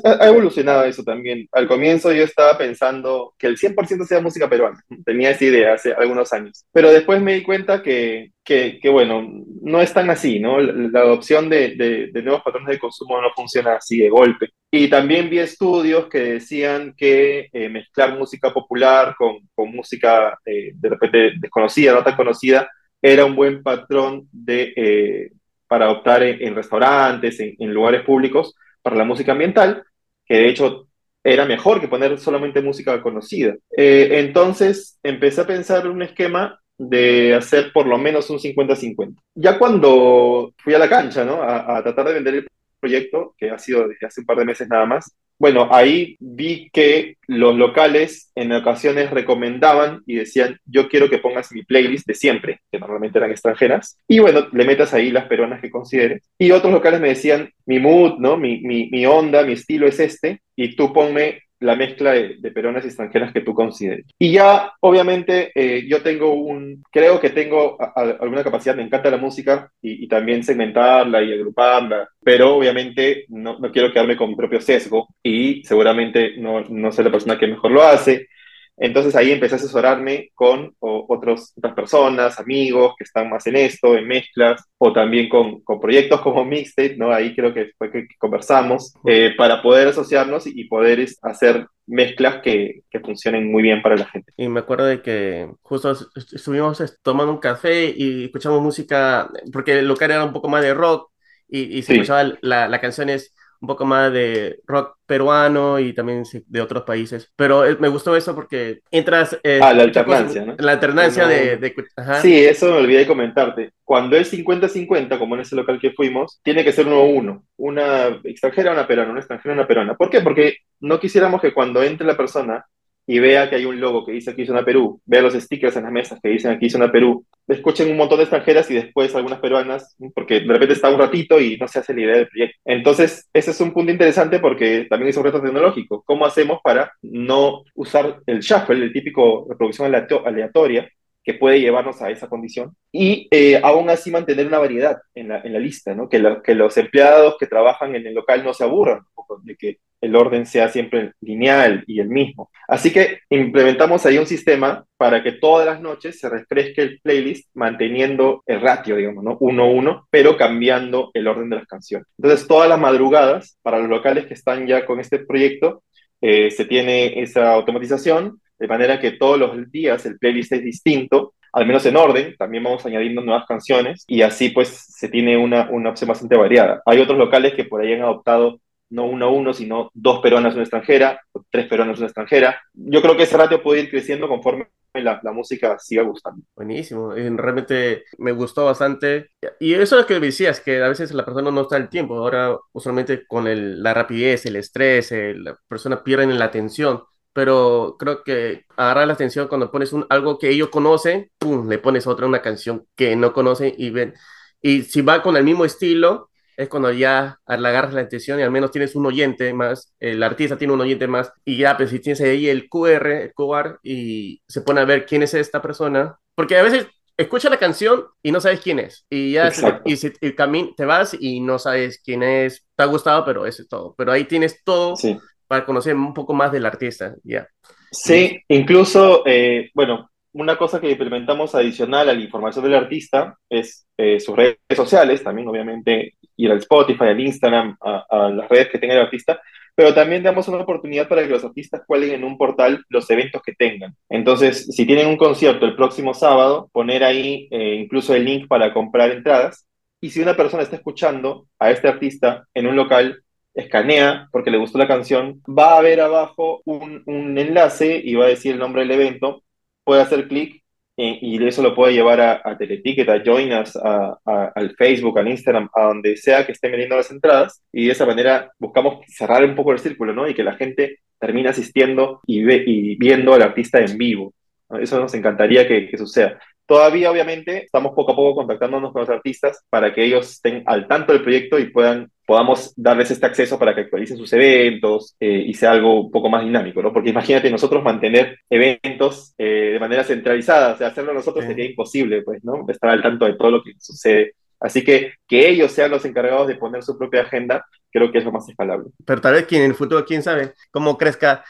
ha 0.04 0.26
evolucionado 0.26 0.84
eso 0.84 1.02
también. 1.04 1.46
Al 1.52 1.68
comienzo 1.68 2.12
yo 2.12 2.24
estaba 2.24 2.56
pensando 2.58 3.34
que 3.38 3.46
el 3.46 3.56
100% 3.56 4.06
sea 4.06 4.20
música 4.20 4.48
peruana. 4.48 4.82
Tenía 5.04 5.30
esa 5.30 5.44
idea 5.44 5.74
hace 5.74 5.92
algunos 5.92 6.32
años. 6.32 6.64
Pero 6.72 6.90
después 6.90 7.20
me 7.20 7.34
di 7.34 7.42
cuenta 7.42 7.82
que, 7.82 8.32
que, 8.42 8.78
que 8.80 8.88
bueno, 8.88 9.28
no 9.62 9.80
es 9.80 9.92
tan 9.92 10.10
así, 10.10 10.40
¿no? 10.40 10.60
La, 10.60 11.00
adopción 11.00 11.48
de, 11.48 12.10
de, 12.12 12.22
nuevos 12.22 12.42
patrones 12.42 12.68
de 12.68 12.78
consumo 12.78 13.20
no 13.20 13.28
funciona 13.34 13.76
así 13.76 13.98
de 13.98 14.08
golpe. 14.08 14.48
Y 14.70 14.88
también 14.88 15.30
vi 15.30 15.38
estudios 15.38 16.08
que 16.08 16.18
decían 16.18 16.94
que 16.96 17.48
eh, 17.52 17.68
mezclar 17.68 18.18
música 18.18 18.52
popular 18.52 19.14
con, 19.16 19.38
con 19.54 19.70
música 19.70 20.38
eh, 20.44 20.72
de 20.74 20.88
repente 20.88 21.32
desconocida, 21.38 21.92
no 21.92 22.02
tan 22.02 22.16
conocida, 22.16 22.68
era 23.00 23.24
un 23.24 23.36
buen 23.36 23.62
patrón 23.62 24.28
de, 24.32 24.72
eh, 24.76 25.30
para 25.68 25.90
optar 25.90 26.22
en, 26.22 26.54
restaurantes, 26.54 27.38
en, 27.40 27.72
lugares 27.72 28.02
públicos, 28.02 28.54
para 28.82 28.96
la 28.96 29.04
música 29.04 29.32
ambiental, 29.32 29.82
que 30.24 30.36
de 30.36 30.48
hecho 30.48 30.88
era 31.24 31.44
mejor 31.44 31.80
que 31.80 31.88
poner 31.88 32.18
solamente 32.18 32.62
música 32.62 33.00
conocida. 33.02 33.56
Eh, 33.76 34.08
entonces 34.12 34.98
empecé 35.02 35.40
a 35.40 35.46
pensar 35.46 35.88
un 35.88 36.02
esquema 36.02 36.60
de 36.78 37.34
hacer 37.34 37.72
por 37.72 37.86
lo 37.86 37.98
menos 37.98 38.30
un 38.30 38.38
50-50. 38.38 39.16
Ya 39.34 39.58
cuando 39.58 40.52
fui 40.58 40.74
a 40.74 40.78
la 40.78 40.88
cancha, 40.88 41.24
¿no? 41.24 41.42
A, 41.42 41.78
a, 41.78 41.82
tratar 41.82 42.06
de 42.06 42.14
vender 42.14 42.34
el 42.34 42.48
proyecto, 42.78 43.34
que 43.36 43.50
ha 43.50 43.58
sido 43.58 43.88
desde 43.88 44.06
hace 44.06 44.20
un 44.20 44.26
par 44.26 44.38
de 44.38 44.44
meses 44.44 44.68
nada 44.68 44.86
más, 44.86 45.16
bueno, 45.38 45.68
ahí 45.70 46.16
vi 46.18 46.70
que 46.72 47.16
los 47.26 47.56
locales 47.56 48.30
en 48.34 48.52
ocasiones 48.52 49.10
recomendaban 49.10 50.02
y 50.06 50.16
decían, 50.16 50.58
yo 50.64 50.88
quiero 50.88 51.10
que 51.10 51.18
pongas 51.18 51.52
mi 51.52 51.62
playlist 51.62 52.06
de 52.06 52.14
siempre, 52.14 52.60
que 52.70 52.78
normalmente 52.78 53.18
eran 53.18 53.30
extranjeras, 53.30 53.98
y 54.08 54.18
bueno, 54.18 54.48
le 54.52 54.64
metas 54.64 54.94
ahí 54.94 55.10
las 55.10 55.26
peruanas 55.26 55.60
que 55.60 55.70
consideres. 55.70 56.22
Y 56.38 56.50
otros 56.50 56.72
locales 56.72 57.00
me 57.00 57.08
decían, 57.08 57.50
mi 57.66 57.78
mood, 57.78 58.18
¿no? 58.18 58.36
Mi, 58.36 58.60
mi, 58.60 58.88
mi 58.90 59.04
onda, 59.06 59.44
mi 59.44 59.52
estilo 59.52 59.86
es 59.86 60.00
este, 60.00 60.40
y 60.54 60.74
tú 60.74 60.92
ponme 60.92 61.42
la 61.60 61.74
mezcla 61.74 62.12
de, 62.12 62.50
peruanas 62.52 62.84
y 62.84 62.88
extranjeras 62.88 63.32
que 63.32 63.40
tú 63.40 63.54
consideres. 63.54 64.06
Y 64.18 64.32
ya, 64.32 64.72
obviamente, 64.80 65.52
eh, 65.54 65.86
yo 65.88 66.02
tengo 66.02 66.34
un, 66.34 66.82
creo 66.90 67.20
que 67.20 67.30
tengo 67.30 67.76
alguna 67.94 68.44
capacidad, 68.44 68.76
me 68.76 68.82
encanta 68.82 69.10
la 69.10 69.16
música 69.16 69.70
y, 69.80 70.06
también 70.08 70.44
segmentarla 70.44 71.22
y 71.22 71.32
agruparla, 71.32 72.08
pero 72.22 72.56
obviamente 72.56 73.24
no, 73.28 73.58
no, 73.58 73.72
quiero 73.72 73.92
quedarme 73.92 74.16
con 74.16 74.30
mi 74.30 74.36
propio 74.36 74.60
sesgo 74.60 75.08
y 75.22 75.62
seguramente 75.64 76.36
no, 76.36 76.60
no 76.60 76.92
soy 76.92 77.04
la 77.04 77.10
persona 77.10 77.38
que 77.38 77.46
mejor 77.46 77.70
lo 77.70 77.82
hace. 77.82 78.28
Entonces 78.76 79.16
ahí 79.16 79.32
empecé 79.32 79.54
a 79.54 79.58
asesorarme 79.58 80.30
con 80.34 80.74
otros, 80.80 81.54
otras 81.56 81.74
personas, 81.74 82.38
amigos 82.38 82.94
que 82.98 83.04
están 83.04 83.30
más 83.30 83.46
en 83.46 83.56
esto, 83.56 83.96
en 83.96 84.06
mezclas, 84.06 84.62
o 84.76 84.92
también 84.92 85.28
con, 85.28 85.62
con 85.62 85.80
proyectos 85.80 86.20
como 86.20 86.44
Mixtape, 86.44 86.96
¿no? 86.96 87.10
Ahí 87.10 87.34
creo 87.34 87.54
que 87.54 87.70
fue 87.78 87.90
que, 87.90 88.06
conversamos, 88.18 88.92
eh, 89.06 89.32
para 89.36 89.62
poder 89.62 89.88
asociarnos 89.88 90.46
y, 90.46 90.64
poder 90.64 91.06
hacer 91.22 91.66
mezclas 91.86 92.42
que, 92.42 92.82
que, 92.90 93.00
funcionen 93.00 93.50
muy 93.50 93.62
bien 93.62 93.80
para 93.80 93.96
la 93.96 94.06
gente. 94.06 94.32
Y 94.36 94.48
me 94.48 94.60
acuerdo 94.60 94.84
de 94.84 95.00
que 95.00 95.48
justo 95.62 95.96
estuvimos 96.14 96.82
tomando 97.02 97.32
un 97.32 97.38
café 97.38 97.94
y 97.96 98.24
escuchamos 98.24 98.60
música, 98.60 99.30
porque 99.52 99.78
el 99.78 99.88
local 99.88 100.10
era 100.10 100.24
un 100.24 100.32
poco 100.32 100.48
más 100.48 100.62
de 100.62 100.74
rock, 100.74 101.10
y, 101.48 101.78
y 101.78 101.82
se 101.82 101.94
escuchaba 101.94 102.32
la, 102.42 102.68
la 102.68 102.80
canción 102.80 103.08
es 103.08 103.32
un 103.60 103.68
poco 103.68 103.84
más 103.84 104.12
de 104.12 104.60
rock 104.66 104.96
peruano 105.06 105.78
y 105.78 105.92
también 105.92 106.24
de 106.46 106.60
otros 106.60 106.82
países. 106.84 107.32
Pero 107.36 107.64
eh, 107.64 107.76
me 107.78 107.88
gustó 107.88 108.16
eso 108.16 108.34
porque 108.34 108.80
entras... 108.90 109.38
Eh, 109.42 109.60
ah, 109.62 109.72
la 109.72 109.84
alternancia, 109.84 110.44
¿no? 110.44 110.54
La 110.58 110.72
alternancia 110.72 111.26
de... 111.26 111.74
Sí, 112.20 112.44
eso 112.44 112.66
me 112.66 112.78
olvidé 112.78 113.00
de 113.00 113.06
comentarte. 113.06 113.70
Cuando 113.84 114.16
es 114.16 114.32
50-50, 114.32 115.18
como 115.18 115.34
en 115.34 115.42
ese 115.42 115.56
local 115.56 115.78
que 115.80 115.92
fuimos, 115.92 116.40
tiene 116.42 116.64
que 116.64 116.72
ser 116.72 116.86
uno 116.86 117.04
uno. 117.04 117.44
Una 117.56 118.20
extranjera, 118.24 118.72
una 118.72 118.86
peruana, 118.86 119.10
una 119.10 119.20
extranjera, 119.20 119.54
una 119.54 119.66
peruana. 119.66 119.94
¿Por 119.94 120.10
qué? 120.10 120.20
Porque 120.20 120.56
no 120.80 120.98
quisiéramos 120.98 121.40
que 121.40 121.54
cuando 121.54 121.82
entre 121.82 122.06
la 122.06 122.16
persona 122.16 122.66
y 123.06 123.18
vea 123.20 123.48
que 123.48 123.56
hay 123.56 123.64
un 123.64 123.80
logo 123.80 124.04
que 124.04 124.12
dice 124.12 124.30
aquí 124.30 124.44
zona 124.44 124.64
Perú, 124.64 125.00
vea 125.04 125.22
los 125.22 125.34
stickers 125.34 125.76
en 125.76 125.84
las 125.84 125.92
mesas 125.92 126.18
que 126.20 126.28
dicen 126.28 126.50
aquí 126.50 126.68
zona 126.68 126.90
Perú, 126.90 127.24
escuchen 127.46 127.90
un 127.90 127.96
montón 127.96 128.18
de 128.18 128.24
extranjeras 128.24 128.70
y 128.70 128.74
después 128.74 129.14
algunas 129.14 129.38
peruanas, 129.38 129.96
porque 130.14 130.40
de 130.40 130.52
repente 130.52 130.74
está 130.74 130.90
un 130.90 130.98
ratito 130.98 131.40
y 131.40 131.56
no 131.56 131.68
se 131.68 131.78
hace 131.78 131.94
la 131.94 132.00
idea 132.00 132.16
del 132.16 132.28
proyecto. 132.28 132.58
Entonces, 132.64 133.28
ese 133.32 133.52
es 133.52 133.60
un 133.60 133.72
punto 133.72 133.92
interesante 133.92 134.40
porque 134.40 134.86
también 134.90 135.10
es 135.10 135.16
un 135.16 135.24
reto 135.24 135.40
tecnológico. 135.40 136.02
¿Cómo 136.04 136.26
hacemos 136.26 136.60
para 136.62 136.92
no 137.02 137.62
usar 137.74 138.20
el 138.26 138.40
shuffle, 138.40 138.84
el 138.84 138.92
típico 138.92 139.46
reproducción 139.48 139.94
aleatoria, 139.94 140.88
que 141.22 141.34
puede 141.34 141.60
llevarnos 141.60 142.00
a 142.02 142.10
esa 142.10 142.28
condición 142.28 142.76
y 142.92 143.26
eh, 143.32 143.60
aún 143.60 143.90
así 143.90 144.12
mantener 144.12 144.46
una 144.46 144.60
variedad 144.60 144.98
en 145.12 145.28
la, 145.28 145.40
en 145.40 145.52
la 145.52 145.58
lista, 145.58 145.92
¿no? 145.92 146.08
que, 146.08 146.22
que, 146.44 146.54
los 146.54 146.76
empleados 146.76 147.36
que 147.36 147.48
trabajan 147.48 147.96
en 147.96 148.06
el 148.06 148.14
local 148.14 148.44
no 148.44 148.54
se 148.54 148.62
aburran 148.62 149.00
de 149.42 149.56
que 149.56 149.78
el 150.00 150.16
orden 150.16 150.46
sea 150.46 150.68
siempre 150.68 151.12
lineal 151.20 151.84
y 151.86 152.00
el 152.00 152.08
mismo. 152.08 152.50
Así 152.68 152.92
que 152.92 153.20
implementamos 153.30 154.04
ahí 154.06 154.18
un 154.18 154.26
sistema 154.26 154.84
para 154.96 155.22
que 155.22 155.32
todas 155.32 155.66
las 155.66 155.80
noches 155.80 156.18
se 156.18 156.28
refresque 156.28 156.82
el 156.82 157.00
playlist 157.00 157.48
manteniendo 157.54 158.42
el 158.46 158.60
ratio, 158.60 158.96
digamos, 158.96 159.24
¿no? 159.24 159.38
1-1, 159.38 160.06
pero 160.10 160.36
cambiando 160.36 161.10
el 161.14 161.26
orden 161.26 161.50
de 161.50 161.56
las 161.56 161.66
canciones. 161.66 162.06
Entonces, 162.18 162.46
todas 162.46 162.68
las 162.68 162.80
madrugadas, 162.80 163.58
para 163.62 163.78
los 163.78 163.88
locales 163.88 164.26
que 164.26 164.34
están 164.34 164.66
ya 164.66 164.84
con 164.86 165.00
este 165.00 165.18
proyecto, 165.18 165.82
eh, 166.20 166.50
se 166.50 166.64
tiene 166.64 167.20
esa 167.20 167.52
automatización 167.52 168.40
de 168.58 168.68
manera 168.68 169.00
que 169.00 169.12
todos 169.12 169.38
los 169.38 169.70
días 169.70 170.06
el 170.06 170.18
playlist 170.18 170.52
es 170.52 170.64
distinto, 170.64 171.34
al 171.52 171.66
menos 171.66 171.86
en 171.86 171.96
orden, 171.96 172.34
también 172.36 172.64
vamos 172.64 172.84
añadiendo 172.84 173.22
nuevas 173.22 173.46
canciones 173.46 174.04
y 174.06 174.22
así 174.22 174.50
pues 174.50 174.68
se 174.68 175.08
tiene 175.08 175.36
una, 175.36 175.70
una 175.70 175.90
opción 175.90 176.08
bastante 176.08 176.36
variada. 176.36 176.82
Hay 176.84 176.98
otros 177.00 177.18
locales 177.18 177.54
que 177.54 177.64
por 177.64 177.80
ahí 177.80 177.94
han 177.94 178.02
adoptado 178.02 178.60
no 178.90 179.06
uno 179.06 179.26
a 179.26 179.30
uno, 179.30 179.52
sino 179.52 179.90
dos 179.94 180.20
peruanas 180.20 180.54
una 180.54 180.62
extranjera, 180.62 181.20
tres 181.50 181.66
peruanas 181.66 181.98
una 181.98 182.06
extranjera. 182.06 182.60
Yo 182.74 183.02
creo 183.02 183.16
que 183.16 183.24
ese 183.24 183.36
ratio 183.36 183.62
puede 183.62 183.82
ir 183.82 183.90
creciendo 183.90 184.28
conforme 184.28 184.68
la, 184.94 185.20
la, 185.22 185.32
música 185.32 185.78
siga 185.78 186.02
gustando. 186.02 186.42
Buenísimo, 186.54 187.12
realmente 187.12 188.04
me 188.18 188.32
gustó 188.32 188.64
bastante. 188.64 189.30
Y 189.60 189.74
eso 189.74 189.96
es 189.96 190.02
lo 190.02 190.06
que 190.06 190.20
decías, 190.20 190.60
que 190.60 190.82
a 190.82 190.88
veces 190.88 191.12
la 191.12 191.24
persona 191.24 191.50
no 191.50 191.62
está 191.62 191.76
el 191.76 191.90
tiempo. 191.90 192.16
Ahora, 192.16 192.56
usualmente 192.72 193.26
con 193.26 193.44
la 193.82 193.92
rapidez, 193.92 194.46
el 194.46 194.56
estrés, 194.56 195.12
la 195.12 195.56
persona 195.68 196.02
pierde 196.02 196.26
la 196.26 196.46
atención 196.46 197.02
pero 197.36 197.96
creo 197.98 198.24
que 198.24 198.64
agarra 198.78 199.04
la 199.04 199.12
atención 199.12 199.46
cuando 199.46 199.70
pones 199.70 199.92
algo 200.08 200.38
que 200.38 200.48
ellos 200.48 200.70
conocen, 200.70 201.30
le 201.68 201.76
pones 201.76 202.06
otra, 202.06 202.26
una 202.26 202.40
canción 202.40 202.86
que 202.94 203.14
no 203.14 203.34
conocen 203.34 203.74
y 203.76 203.90
ven. 203.90 204.14
Y 204.62 204.84
si 204.84 205.02
va 205.02 205.22
con 205.22 205.36
el 205.36 205.44
mismo 205.44 205.66
estilo, 205.66 206.30
es 206.56 206.68
cuando 206.68 206.92
ya 206.92 207.38
le 207.46 207.68
agarras 207.68 207.94
la 207.94 208.02
atención 208.02 208.38
y 208.40 208.42
al 208.42 208.50
menos 208.50 208.70
tienes 208.70 208.94
un 208.96 209.06
oyente 209.06 209.52
más, 209.52 209.94
el 210.00 210.22
artista 210.22 210.56
tiene 210.56 210.72
un 210.72 210.80
oyente 210.80 211.06
más, 211.06 211.32
y 211.44 211.58
ya, 211.58 211.76
pues 211.76 211.90
si 211.90 212.00
tienes 212.00 212.20
ahí 212.20 212.48
el 212.48 212.68
QR, 212.68 213.22
el 213.22 213.34
QR, 213.34 213.78
y 213.82 214.40
se 214.48 214.62
pone 214.62 214.80
a 214.80 214.84
ver 214.84 215.06
quién 215.06 215.22
es 215.22 215.34
esta 215.34 215.60
persona, 215.60 216.18
porque 216.34 216.56
a 216.56 216.62
veces 216.62 216.86
escucha 217.16 217.48
la 217.48 217.58
canción 217.58 218.04
y 218.22 218.32
no 218.32 218.40
sabes 218.40 218.60
quién 218.60 218.78
es, 218.78 219.06
y 219.10 219.32
ya 219.32 219.50
y, 219.84 219.96
si, 219.96 220.10
te 220.10 220.84
vas 220.84 221.16
y 221.18 221.40
no 221.40 221.58
sabes 221.58 222.00
quién 222.04 222.22
es, 222.22 222.66
te 222.74 222.82
ha 222.82 222.86
gustado, 222.86 223.24
pero 223.24 223.46
eso 223.46 223.62
es 223.62 223.68
todo, 223.68 223.94
pero 223.96 224.12
ahí 224.12 224.24
tienes 224.24 224.62
todo 224.64 224.96
sí 224.96 225.18
para 225.46 225.64
conocer 225.64 225.94
un 225.94 226.14
poco 226.14 226.34
más 226.34 226.52
del 226.52 226.66
artista, 226.66 227.14
ya. 227.22 227.48
Sí, 227.90 228.40
incluso, 228.48 229.22
eh, 229.26 229.70
bueno, 229.74 230.10
una 230.32 230.58
cosa 230.58 230.80
que 230.80 230.90
implementamos 230.90 231.54
adicional 231.54 232.08
a 232.08 232.14
la 232.14 232.20
información 232.20 232.64
del 232.64 232.74
artista 232.74 233.38
es 233.48 233.86
eh, 233.96 234.20
sus 234.20 234.36
redes 234.36 234.58
sociales, 234.74 235.22
también 235.22 235.48
obviamente 235.48 236.14
ir 236.36 236.50
al 236.50 236.58
Spotify, 236.58 237.04
al 237.04 237.20
Instagram, 237.20 237.76
a, 237.80 238.30
las 238.30 238.48
redes 238.48 238.68
que 238.68 238.78
tenga 238.78 238.94
el 238.94 239.00
artista, 239.00 239.40
pero 239.74 239.92
también 239.92 240.22
damos 240.22 240.48
una 240.48 240.58
oportunidad 240.58 241.08
para 241.08 241.22
que 241.22 241.28
los 241.28 241.44
artistas 241.44 241.82
cuelen 241.86 242.12
en 242.12 242.24
un 242.24 242.38
portal 242.38 242.84
los 242.88 243.10
eventos 243.10 243.42
que 243.42 243.52
tengan. 243.52 243.94
Entonces, 244.08 244.66
si 244.74 244.86
tienen 244.86 245.06
un 245.06 245.16
concierto 245.16 245.66
el 245.66 245.76
próximo 245.76 246.14
sábado, 246.14 246.70
poner 246.72 247.04
ahí 247.04 247.48
eh, 247.50 247.74
incluso 247.74 248.14
el 248.14 248.24
link 248.24 248.48
para 248.48 248.72
comprar 248.72 249.10
entradas. 249.10 249.66
Y 250.00 250.10
si 250.10 250.20
una 250.20 250.36
persona 250.36 250.62
está 250.62 250.76
escuchando 250.76 251.46
a 251.58 251.70
este 251.70 251.88
artista 251.88 252.46
en 252.54 252.66
un 252.66 252.76
local, 252.76 253.22
escanea 253.54 254.28
porque 254.32 254.50
le 254.50 254.58
gustó 254.58 254.78
la 254.78 254.88
canción, 254.88 255.42
va 255.46 255.76
a 255.76 255.82
ver 255.82 256.00
abajo 256.00 256.62
un, 256.64 257.02
un 257.06 257.36
enlace 257.38 258.00
y 258.02 258.14
va 258.14 258.26
a 258.26 258.28
decir 258.28 258.52
el 258.52 258.58
nombre 258.58 258.82
del 258.82 258.92
evento, 258.92 259.42
puede 259.84 260.02
hacer 260.02 260.28
clic 260.28 260.62
y, 260.96 261.44
eso 261.46 261.62
lo 261.62 261.74
puede 261.74 261.92
llevar 261.92 262.20
a, 262.20 262.40
a 262.42 262.56
Teleticket, 262.56 263.08
a 263.08 263.22
Joinas, 263.22 263.76
a, 263.76 264.18
al 264.54 264.74
Facebook, 264.76 265.18
al 265.18 265.28
Instagram, 265.28 265.68
a 265.74 265.82
donde 265.84 266.16
sea 266.16 266.46
que 266.46 266.52
estén 266.52 266.70
vendiendo 266.70 266.96
las 266.96 267.10
entradas 267.10 267.62
y 267.70 267.86
de 267.86 267.92
esa 267.92 268.06
manera 268.06 268.50
buscamos 268.58 269.04
cerrar 269.08 269.44
un 269.44 269.54
poco 269.54 269.72
el 269.72 269.78
círculo, 269.78 270.14
¿no? 270.14 270.26
Y 270.28 270.34
que 270.34 270.42
la 270.42 270.54
gente 270.54 271.00
termine 271.18 271.50
asistiendo 271.50 272.20
y, 272.26 272.44
ve, 272.44 272.64
y 272.66 272.96
viendo 272.96 273.34
al 273.34 273.42
artista 273.42 273.80
en 273.80 273.98
vivo. 273.98 274.32
Eso 274.80 274.98
nos 274.98 275.14
encantaría 275.14 275.68
que, 275.68 275.88
que 275.88 275.98
suceda. 275.98 276.40
Todavía, 276.66 277.12
obviamente, 277.12 277.64
estamos 277.64 277.92
poco 277.94 278.12
a 278.12 278.16
poco 278.16 278.34
contactándonos 278.34 278.92
con 278.92 279.02
los 279.02 279.08
artistas 279.08 279.64
para 279.70 279.94
que 279.94 280.04
ellos 280.04 280.28
estén 280.28 280.64
al 280.66 280.88
tanto 280.88 281.12
del 281.12 281.22
proyecto 281.22 281.60
y 281.60 281.70
puedan, 281.70 282.10
podamos 282.26 282.72
darles 282.74 283.12
este 283.12 283.24
acceso 283.24 283.56
para 283.56 283.72
que 283.72 283.82
actualicen 283.82 284.16
sus 284.16 284.32
eventos 284.32 285.14
eh, 285.20 285.44
y 285.46 285.54
sea 285.54 285.70
algo 285.70 286.00
un 286.06 286.10
poco 286.10 286.28
más 286.28 286.44
dinámico, 286.44 286.82
¿no? 286.82 286.92
Porque 286.92 287.10
imagínate 287.10 287.52
nosotros 287.52 287.84
mantener 287.84 288.40
eventos 288.50 289.32
eh, 289.38 289.70
de 289.74 289.78
manera 289.78 290.02
centralizada, 290.02 290.74
o 290.74 290.76
sea, 290.76 290.88
hacerlo 290.88 291.14
nosotros 291.14 291.44
sería 291.44 291.66
imposible, 291.66 292.22
pues, 292.22 292.42
¿no? 292.42 292.66
Estar 292.68 292.90
al 292.90 293.02
tanto 293.02 293.26
de 293.26 293.34
todo 293.34 293.52
lo 293.52 293.62
que 293.62 293.72
sucede. 293.78 294.34
Así 294.58 294.82
que 294.82 295.12
que 295.28 295.48
ellos 295.48 295.70
sean 295.70 295.92
los 295.92 296.04
encargados 296.04 296.48
de 296.48 296.56
poner 296.56 296.82
su 296.82 296.98
propia 296.98 297.22
agenda, 297.22 297.64
creo 297.92 298.10
que 298.10 298.18
es 298.18 298.24
lo 298.24 298.32
más 298.32 298.48
escalable. 298.48 298.90
Pero 299.04 299.20
tal 299.20 299.34
vez 299.34 299.46
en 299.52 299.62
el 299.62 299.74
futuro, 299.74 300.04
quién 300.04 300.22
sabe, 300.22 300.52
cómo 300.72 300.98
crezca, 300.98 301.44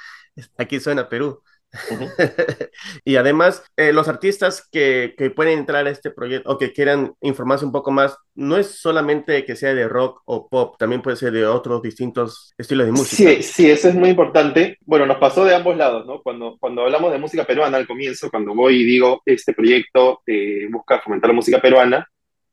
aquí 0.59 0.79
suena 0.79 1.09
Perú. 1.09 1.41
y 3.05 3.17
además, 3.17 3.65
eh, 3.77 3.93
los 3.93 4.09
artistas 4.09 4.69
que, 4.71 5.15
que, 5.17 5.31
pueden 5.31 5.59
entrar 5.59 5.87
a 5.87 5.91
este 5.91 6.11
proyecto 6.11 6.51
o 6.51 6.59
que 6.59 6.73
quieran 6.73 7.15
informarse 7.21 7.65
un 7.65 7.73
poco 7.73 7.91
más, 7.91 8.17
no 8.35 8.57
es 8.57 8.79
solamente 8.81 9.45
que 9.45 9.57
sea 9.57 9.75
de 9.75 9.89
rock 9.89 10.23
o 10.25 10.49
pop, 10.49 10.77
también 10.79 11.03
puede 11.03 11.17
ser 11.17 11.33
de 11.33 11.47
otros 11.47 11.83
distintos 11.83 12.53
estilos 12.59 12.87
de 12.87 12.93
música. 12.93 13.31
Sí, 13.31 13.43
sí, 13.43 13.71
eso 13.71 13.89
es 13.89 13.95
muy 13.95 14.11
importante. 14.11 14.79
Bueno, 14.85 15.07
nos 15.07 15.19
pasó 15.19 15.45
de 15.45 15.55
ambos 15.55 15.77
lados, 15.77 16.07
¿no? 16.07 16.23
Cuando, 16.23 16.57
cuando 16.59 16.83
hablamos 16.83 17.13
de 17.13 17.19
música 17.19 17.45
peruana 17.45 17.77
al 17.77 17.87
comienzo, 17.87 18.31
cuando 18.31 18.55
voy 18.55 18.83
y 18.83 18.85
digo, 18.85 19.23
este 19.25 19.53
proyecto 19.53 20.21
eh, 20.27 20.67
busca 20.71 21.01
fomentar 21.01 21.31
la 21.31 21.37
música 21.37 21.61
peruana, 21.61 22.07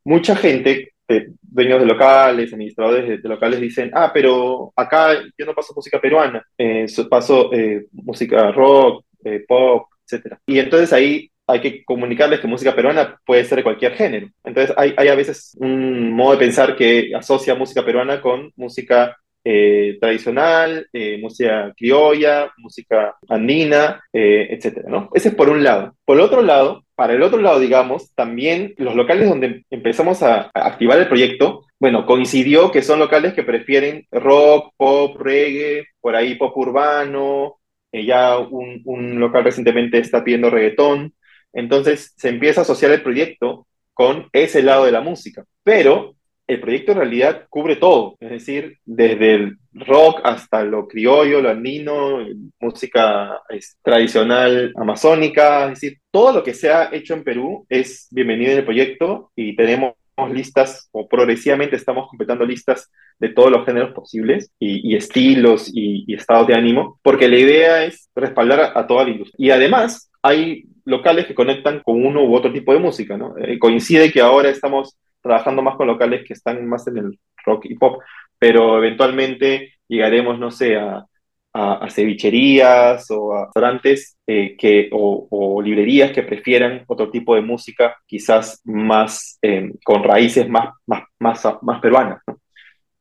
mucha 0.04 0.36
gente 0.36 0.94
dueños 1.42 1.80
de 1.80 1.86
locales, 1.86 2.52
administradores 2.52 3.22
de, 3.22 3.28
locales 3.28 3.60
dicen, 3.60 3.90
ah, 3.94 4.10
pero 4.12 4.72
acá 4.76 5.14
yo 5.36 5.46
no 5.46 5.54
paso 5.54 5.74
música 5.74 6.00
peruana, 6.00 6.44
eh, 6.56 6.86
paso 7.08 7.52
eh, 7.52 7.86
música 7.92 8.50
rock, 8.52 9.04
eh, 9.24 9.44
pop, 9.46 9.88
etc. 10.08 10.36
Y 10.46 10.58
entonces 10.58 10.92
ahí 10.92 11.30
hay 11.46 11.60
que 11.60 11.84
comunicarles 11.84 12.40
que 12.40 12.46
música 12.46 12.74
peruana 12.74 13.18
puede 13.26 13.44
ser 13.44 13.58
de 13.58 13.64
cualquier 13.64 13.94
género. 13.94 14.28
Entonces 14.44 14.74
hay, 14.78 14.94
hay 14.96 15.08
a 15.08 15.14
veces 15.14 15.56
un 15.58 16.12
modo 16.12 16.32
de 16.32 16.38
pensar 16.38 16.76
que 16.76 17.12
asocia 17.14 17.54
música 17.54 17.84
peruana 17.84 18.20
con 18.20 18.52
música 18.56 19.16
eh, 19.46 19.98
tradicional, 20.00 20.88
eh, 20.90 21.18
música 21.20 21.70
criolla, 21.76 22.50
música 22.56 23.14
andina, 23.28 24.02
eh, 24.10 24.48
etcétera, 24.50 24.88
¿no? 24.88 25.10
Ese 25.12 25.28
es 25.28 25.34
por 25.34 25.50
un 25.50 25.62
lado. 25.62 25.94
Por 26.06 26.16
el 26.16 26.22
otro 26.22 26.40
lado, 26.40 26.84
para 26.94 27.12
el 27.12 27.22
otro 27.22 27.42
lado, 27.42 27.60
digamos, 27.60 28.14
también 28.14 28.72
los 28.78 28.94
locales 28.94 29.28
donde 29.28 29.66
empezamos 29.68 30.22
a, 30.22 30.50
activar 30.54 30.98
el 30.98 31.08
proyecto, 31.08 31.66
bueno, 31.78 32.06
coincidió 32.06 32.72
que 32.72 32.80
son 32.80 32.98
locales 32.98 33.34
que 33.34 33.42
prefieren 33.42 34.06
rock, 34.10 34.72
pop, 34.78 35.20
reggae, 35.20 35.88
por 36.00 36.16
ahí 36.16 36.36
pop 36.36 36.56
urbano, 36.56 37.56
ya 38.02 38.38
un, 38.38 38.80
un 38.84 39.20
local 39.20 39.44
recientemente 39.44 39.98
está 39.98 40.24
pidiendo 40.24 40.50
reggaetón, 40.50 41.14
entonces 41.52 42.14
se 42.16 42.30
empieza 42.30 42.60
a 42.60 42.62
asociar 42.62 42.90
el 42.92 43.02
proyecto 43.02 43.66
con 43.92 44.28
ese 44.32 44.62
lado 44.62 44.86
de 44.86 44.92
la 44.92 45.00
música. 45.00 45.44
Pero 45.62 46.16
el 46.46 46.60
proyecto 46.60 46.92
en 46.92 46.98
realidad 46.98 47.46
cubre 47.48 47.76
todo, 47.76 48.16
es 48.20 48.30
decir, 48.30 48.78
desde 48.84 49.34
el 49.34 49.58
rock 49.72 50.20
hasta 50.24 50.62
lo 50.62 50.86
criollo, 50.86 51.40
lo 51.40 51.48
andino, 51.48 52.18
música 52.60 53.40
tradicional 53.82 54.72
amazónica, 54.76 55.64
es 55.64 55.80
decir, 55.80 55.98
todo 56.10 56.32
lo 56.32 56.44
que 56.44 56.54
se 56.54 56.70
ha 56.70 56.90
hecho 56.92 57.14
en 57.14 57.24
Perú 57.24 57.64
es 57.68 58.08
bienvenido 58.10 58.52
en 58.52 58.58
el 58.58 58.64
proyecto 58.64 59.30
y 59.34 59.56
tenemos 59.56 59.94
listas 60.32 60.88
o 60.92 61.08
progresivamente 61.08 61.76
estamos 61.76 62.08
completando 62.08 62.44
listas 62.44 62.90
de 63.18 63.30
todos 63.30 63.50
los 63.50 63.64
géneros 63.66 63.92
posibles 63.92 64.52
y, 64.58 64.94
estilos 64.96 65.70
y, 65.72 66.12
estados 66.14 66.46
de 66.46 66.54
ánimo, 66.54 66.98
porque 67.02 67.28
la 67.28 67.38
idea 67.38 67.84
es 67.84 68.08
respaldar 68.14 68.72
a, 68.74 68.86
toda 68.86 69.04
la 69.04 69.10
industria. 69.10 69.46
Y 69.46 69.50
además 69.50 70.10
hay 70.22 70.64
locales 70.84 71.26
que 71.26 71.34
conectan 71.34 71.80
con 71.80 72.04
uno 72.04 72.24
u 72.24 72.34
otro 72.34 72.52
tipo 72.52 72.72
de 72.72 72.78
música, 72.78 73.16
¿no? 73.16 73.36
Eh, 73.38 73.58
coincide 73.58 74.12
que 74.12 74.20
ahora 74.20 74.50
estamos 74.50 74.96
trabajando 75.20 75.62
más 75.62 75.76
con 75.76 75.86
locales 75.86 76.24
que 76.26 76.34
están 76.34 76.66
más 76.66 76.86
en 76.86 76.98
el 76.98 77.18
rock 77.44 77.66
y 77.66 77.74
pop, 77.74 78.00
pero 78.38 78.78
eventualmente 78.78 79.74
llegaremos, 79.88 80.38
no 80.38 80.50
sé, 80.50 80.76
a, 80.76 81.06
a, 81.54 81.88
cevicherías 81.88 83.08
o 83.10 83.32
a 83.32 83.44
restaurantes 83.46 84.16
eh, 84.26 84.56
que, 84.58 84.90
o, 84.92 85.62
librerías 85.62 86.12
que 86.12 86.22
prefieran 86.22 86.84
otro 86.88 87.10
tipo 87.10 87.34
de 87.34 87.40
música, 87.40 87.96
quizás 88.06 88.60
más 88.64 89.38
eh, 89.40 89.72
con 89.84 90.02
raíces 90.02 90.48
más, 90.48 90.74
más, 90.86 91.04
más, 91.18 91.42
más 91.62 91.80
peruanas. 91.80 92.20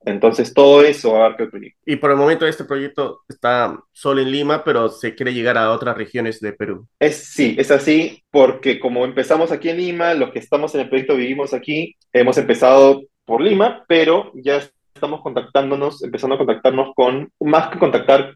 Entonces, 0.06 0.54
todo 0.54 0.84
eso 0.84 1.16
abarca 1.16 1.44
el 1.44 1.50
proyecto. 1.50 1.80
Y 1.86 1.96
por 1.96 2.12
el 2.12 2.18
momento 2.18 2.46
este 2.46 2.66
proyecto 2.66 3.22
está 3.28 3.80
solo 3.92 4.22
en 4.22 4.32
Lima, 4.32 4.64
pero 4.64 4.90
se 4.90 5.16
quiere 5.16 5.34
llegar 5.34 5.58
a 5.58 5.72
otras 5.72 5.96
regiones 5.96 6.40
de 6.42 6.54
Perú. 6.54 6.88
Es, 7.00 7.16
sí, 7.16 7.56
es 7.58 7.72
así, 7.72 8.22
porque 8.30 8.80
como 8.80 9.06
empezamos 9.06 9.52
aquí 9.52 9.70
en 9.70 9.78
Lima, 9.78 10.14
los 10.14 10.32
que 10.32 10.40
estamos 10.40 10.76
en 10.76 10.82
el 10.82 10.90
proyecto 10.90 11.16
vivimos 11.16 11.54
aquí, 11.54 11.96
hemos 12.12 12.38
empezado 12.38 13.02
por 13.26 13.42
Lima, 13.42 13.86
pero 13.88 14.32
ya 14.36 14.62
estamos 14.94 15.22
contactándonos, 15.22 16.04
empezando 16.04 16.36
a 16.36 16.38
contactarnos 16.38 16.94
con, 16.96 17.30
más 17.40 17.70
que 17.70 17.80
contactar, 17.80 18.36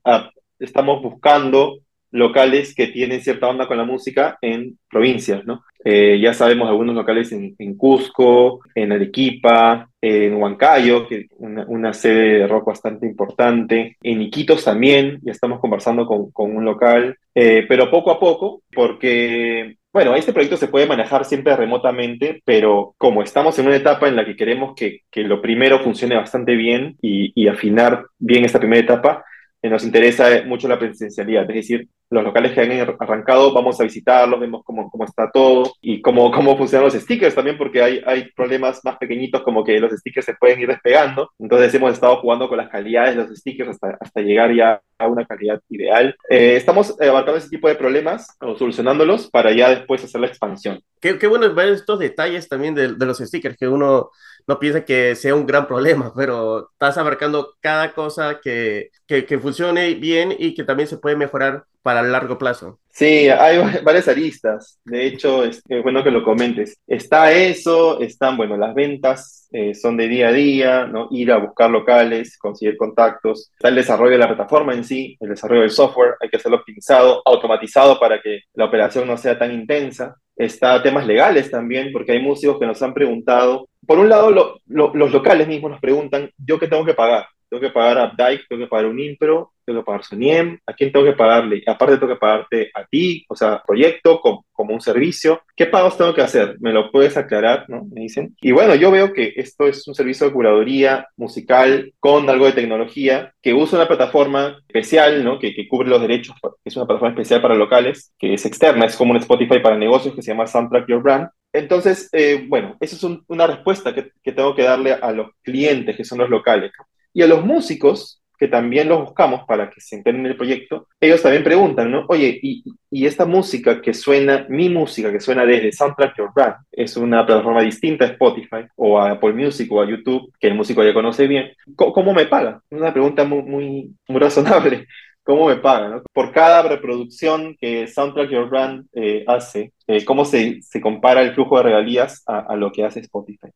estamos 0.60 1.02
buscando 1.02 1.80
locales 2.12 2.74
que 2.74 2.88
tienen 2.88 3.22
cierta 3.22 3.48
onda 3.48 3.68
con 3.68 3.78
la 3.78 3.84
música 3.84 4.38
en 4.42 4.78
provincias, 4.90 5.46
¿no? 5.46 5.64
Eh, 5.84 6.20
ya 6.22 6.34
sabemos 6.34 6.68
algunos 6.68 6.96
locales 6.96 7.32
en, 7.32 7.78
Cusco, 7.78 8.60
en 8.76 8.92
Arequipa, 8.92 9.90
en 10.02 10.36
Huancayo, 10.36 11.08
que 11.08 11.20
es 11.20 11.28
una, 11.38 11.94
sede 11.94 12.40
de 12.40 12.48
rock 12.48 12.66
bastante 12.68 13.06
importante, 13.06 13.98
en 14.02 14.22
Iquitos 14.22 14.66
también, 14.66 15.20
ya 15.22 15.32
estamos 15.32 15.60
conversando 15.60 16.06
con, 16.06 16.56
un 16.56 16.66
local, 16.66 17.18
eh, 17.36 17.66
pero 17.70 17.90
poco 17.90 18.12
a 18.12 18.20
poco, 18.20 18.62
porque 18.74 19.78
bueno, 19.98 20.16
este 20.16 20.32
proyecto 20.32 20.58
se 20.58 20.68
puede 20.68 20.86
manejar 20.86 21.26
siempre 21.26 21.56
remotamente, 21.56 22.44
pero 22.46 22.94
como 23.00 23.24
estamos 23.24 23.58
en 23.58 23.66
una 23.66 23.78
etapa 23.78 24.08
en 24.08 24.16
la 24.16 24.26
que 24.26 24.36
queremos 24.36 24.76
que, 24.76 25.02
lo 25.24 25.42
primero 25.42 25.80
funcione 25.80 26.16
bastante 26.16 26.56
bien 26.56 26.98
y, 27.02 27.48
afinar 27.48 28.06
bien 28.20 28.46
esta 28.46 28.60
primera 28.60 28.80
etapa, 28.80 29.26
nos 29.70 29.84
interesa 29.84 30.44
mucho 30.46 30.68
la 30.68 30.80
presencialidad, 30.80 31.50
es 31.50 31.56
decir, 31.56 31.88
los 32.10 32.24
locales 32.24 32.54
que 32.54 32.62
han 32.62 32.72
arrancado, 33.00 33.54
vamos 33.54 33.80
a 33.80 33.84
visitarlos, 33.84 34.40
vemos 34.40 34.62
cómo, 34.64 34.90
cómo 34.90 35.04
está 35.04 35.30
todo 35.30 35.74
y 35.82 36.02
cómo, 36.02 36.32
cómo 36.32 36.58
funcionan 36.58 36.86
los 36.86 36.94
stickers 36.94 37.36
también, 37.36 37.58
porque 37.58 37.82
hay, 37.82 38.02
hay 38.06 38.32
problemas 38.32 38.80
más 38.84 38.98
pequeñitos 38.98 39.42
como 39.42 39.64
que 39.64 39.80
los 39.80 39.92
stickers 39.92 40.26
se 40.26 40.36
pueden 40.36 40.60
ir 40.60 40.68
despegando. 40.68 41.32
Entonces 41.38 41.74
hemos 41.74 41.94
estado 41.94 42.18
jugando 42.18 42.48
con 42.48 42.58
las 42.58 42.70
calidades 42.70 43.16
de 43.16 43.24
los 43.24 43.38
stickers 43.38 43.72
hasta, 43.72 43.98
hasta 44.00 44.22
llegar 44.22 44.54
ya 44.56 44.82
a 44.98 45.08
una 45.08 45.26
calidad 45.26 45.62
ideal. 45.70 46.16
Eh, 46.30 46.56
estamos 46.56 46.96
abarcando 47.02 47.38
ese 47.38 47.50
tipo 47.50 47.68
de 47.68 47.76
problemas 47.76 48.36
o 48.40 48.58
solucionándolos 48.58 49.30
para 49.30 49.52
ya 49.52 49.70
después 49.70 50.04
hacer 50.04 50.22
la 50.22 50.28
expansión. 50.28 50.80
Qué, 51.02 51.20
qué 51.20 51.28
bueno 51.28 51.54
ver 51.54 51.70
estos 51.70 52.00
detalles 52.00 52.48
también 52.48 52.74
de, 52.74 52.96
de 52.96 53.06
los 53.06 53.18
stickers, 53.18 53.58
que 53.58 53.68
uno 53.68 54.12
no 54.48 54.60
piensa 54.60 54.86
que 54.86 55.16
sea 55.16 55.36
un 55.36 55.46
gran 55.46 55.68
problema, 55.68 56.14
pero 56.16 56.70
estás 56.72 56.98
abarcando 56.98 57.56
cada 57.60 57.94
cosa 57.94 58.40
que, 58.42 58.90
que, 59.06 59.26
que 59.26 59.40
funcione 59.40 59.94
bien 59.96 60.34
y 60.38 60.54
que 60.54 60.64
también 60.64 60.88
se 60.88 60.98
puede 60.98 61.16
mejorar 61.16 61.66
para 61.88 62.02
el 62.02 62.12
largo 62.12 62.38
plazo. 62.38 62.80
Sí, 62.90 63.30
hay 63.30 63.60
varias 63.84 64.10
aristas. 64.10 64.80
De 64.84 65.06
hecho, 65.06 65.46
es 65.46 65.62
bueno 65.84 66.04
que 66.04 66.12
lo 66.12 66.22
comentes. 66.22 66.82
Está 66.86 67.32
eso, 67.32 68.02
están, 68.02 68.36
bueno, 68.36 68.58
las 68.58 68.74
ventas 68.76 69.48
eh, 69.52 69.74
son 69.74 69.96
de 69.96 70.10
día 70.10 70.28
a 70.28 70.32
día, 70.34 70.86
¿no? 70.86 71.08
Ir 71.12 71.32
a 71.32 71.38
buscar 71.38 71.70
locales, 71.70 72.38
conseguir 72.38 72.76
contactos. 72.76 73.52
Está 73.54 73.70
el 73.70 73.76
desarrollo 73.76 74.12
de 74.12 74.18
la 74.18 74.28
plataforma 74.28 74.74
en 74.74 74.84
sí, 74.84 75.16
el 75.22 75.30
desarrollo 75.30 75.62
del 75.62 75.70
software, 75.70 76.16
hay 76.20 76.28
que 76.28 76.36
hacerlo 76.36 76.58
optimizado, 76.58 77.22
automatizado 77.24 78.00
para 78.00 78.22
que 78.22 78.42
la 78.56 78.66
operación 78.66 79.08
no 79.08 79.16
sea 79.16 79.40
tan 79.40 79.54
intensa. 79.54 80.16
Está 80.36 80.84
temas 80.84 81.08
legales 81.08 81.50
también, 81.50 81.94
porque 81.94 82.12
hay 82.12 82.22
músicos 82.22 82.60
que 82.60 82.66
nos 82.66 82.82
han 82.82 82.94
preguntado. 82.94 83.70
Por 83.88 84.00
un 84.00 84.10
lado, 84.10 84.60
los 84.66 85.12
locales 85.12 85.48
mismos 85.48 85.72
nos 85.72 85.80
preguntan, 85.80 86.30
¿yo 86.38 86.60
qué 86.60 86.68
tengo 86.68 86.86
que 86.86 86.94
pagar? 86.94 87.26
tengo 87.50 87.62
que 87.62 87.70
pagar 87.70 87.98
a 87.98 88.06
Updike, 88.06 88.48
tengo 88.48 88.64
que 88.64 88.70
pagar 88.70 88.86
un 88.88 89.00
Impro, 89.00 89.54
tengo 89.66 89.82
que 89.82 89.86
pagar 89.86 90.04
Soniem, 90.04 90.60
¿a 90.66 90.74
quién 90.74 90.92
tengo 90.92 91.06
que 91.06 91.14
pagarle? 91.14 91.64
Aparte 91.66 91.98
tengo 91.98 92.14
que 92.14 92.20
pagarte 92.20 92.72
a 92.74 92.86
ti, 92.86 93.26
o 93.30 93.36
sea, 93.36 93.62
proyecto 93.66 94.20
como, 94.22 94.46
como, 94.52 94.74
un 94.74 94.82
servicio. 94.82 95.42
¿Qué 95.56 95.66
pagos 95.66 95.98
tengo 95.98 96.14
que 96.14 96.22
hacer? 96.22 96.58
¿Me 96.60 96.74
lo 96.74 96.92
puedes 96.92 97.18
aclarar? 97.18 97.66
¿no? 97.70 97.86
Me 97.92 98.02
dicen. 98.02 98.36
Y 98.42 98.52
bueno, 98.52 98.76
yo 98.76 98.92
veo 98.92 99.14
que 99.14 99.34
esto 99.36 99.68
es 99.68 99.88
un 99.88 99.96
servicio 99.96 100.28
de 100.28 100.34
curaduría 100.34 101.08
musical 101.16 101.94
con 102.00 102.30
algo 102.30 102.46
de 102.46 102.54
tecnología 102.54 103.34
que 103.42 103.54
usa 103.54 103.80
una 103.80 103.88
plataforma 103.88 104.60
especial, 104.68 105.24
¿no? 105.24 105.40
Que, 105.40 105.54
que 105.54 105.68
cubre 105.68 105.90
los 105.90 106.02
derechos, 106.02 106.36
es 106.64 106.76
una 106.76 106.86
plataforma 106.86 107.14
especial 107.14 107.42
para 107.42 107.56
locales, 107.56 108.14
que 108.18 108.34
es 108.34 108.46
externa, 108.46 108.86
es 108.86 108.96
como 108.96 109.12
un 109.12 109.18
Spotify 109.18 109.60
para 109.60 109.78
negocios 109.78 110.16
que 110.16 110.22
se 110.22 110.32
llama 110.32 110.48
Soundtrack 110.48 110.88
Your 110.88 111.02
Brand. 111.02 111.30
Entonces, 111.54 112.10
eh, 112.12 112.46
bueno, 112.48 112.78
esa 112.80 112.96
es 112.96 113.20
una 113.28 113.48
respuesta 113.48 113.94
que, 113.94 114.12
tengo 114.32 114.56
que 114.56 114.64
darle 114.64 114.94
a 114.94 115.12
los 115.12 115.30
clientes, 115.42 115.96
que 115.96 116.06
son 116.06 116.20
los 116.20 116.30
locales. 116.30 116.72
Y 117.14 117.22
a 117.22 117.28
los 117.28 117.44
músicos, 117.44 118.22
que 118.38 118.48
también 118.48 118.88
los 118.90 119.02
buscamos 119.02 119.42
para 119.48 119.70
que 119.70 119.82
se 119.82 119.96
enteren 119.96 120.22
en 120.22 120.28
el 120.28 120.38
proyecto, 120.38 120.88
ellos 121.00 121.24
también 121.24 121.44
preguntan, 121.44 121.90
¿no? 121.90 122.06
Oye, 122.10 122.40
¿y, 122.42 122.64
esta 123.06 123.26
música 123.26 123.82
que 123.82 123.94
suena, 123.94 124.46
mi 124.50 124.70
música 124.70 125.12
que 125.12 125.20
suena 125.20 125.46
desde 125.46 125.72
Soundtrack 125.72 126.18
Your 126.18 126.32
Brand, 126.36 126.56
es 126.72 126.98
una 126.98 127.26
plataforma 127.26 127.62
distinta 127.62 128.06
a 128.06 128.10
Spotify 128.10 128.68
o 128.76 129.00
a 129.00 129.12
Apple 129.12 129.34
Music 129.34 129.72
o 129.72 129.82
a 129.82 129.90
YouTube, 129.90 130.32
que 130.40 130.48
el 130.48 130.56
músico 130.56 130.84
ya 130.84 130.94
conoce 130.94 131.26
bien, 131.28 131.52
¿cómo, 131.76 132.14
me 132.14 132.26
paga? 132.26 132.62
Una 132.70 132.94
pregunta 132.94 133.24
muy, 133.24 133.42
muy, 133.42 133.96
muy 134.08 134.20
razonable 134.20 134.88
cómo 135.28 135.48
me 135.48 135.58
pagan, 135.58 136.02
Por 136.14 136.32
cada 136.32 136.62
reproducción 136.62 137.54
que 137.60 137.86
Soundtrack 137.86 138.30
Your 138.30 138.50
Brand 138.50 138.86
eh, 138.94 139.26
hace, 139.28 139.74
eh, 139.86 140.06
cómo 140.06 140.24
se, 140.24 140.62
se, 140.62 140.80
compara 140.80 141.22
el 141.22 141.34
flujo 141.34 141.58
de 141.58 141.64
regalías 141.64 142.24
a, 142.26 142.56
lo 142.56 142.72
que 142.72 142.86
hace 142.86 143.02
Spotify. 143.02 143.50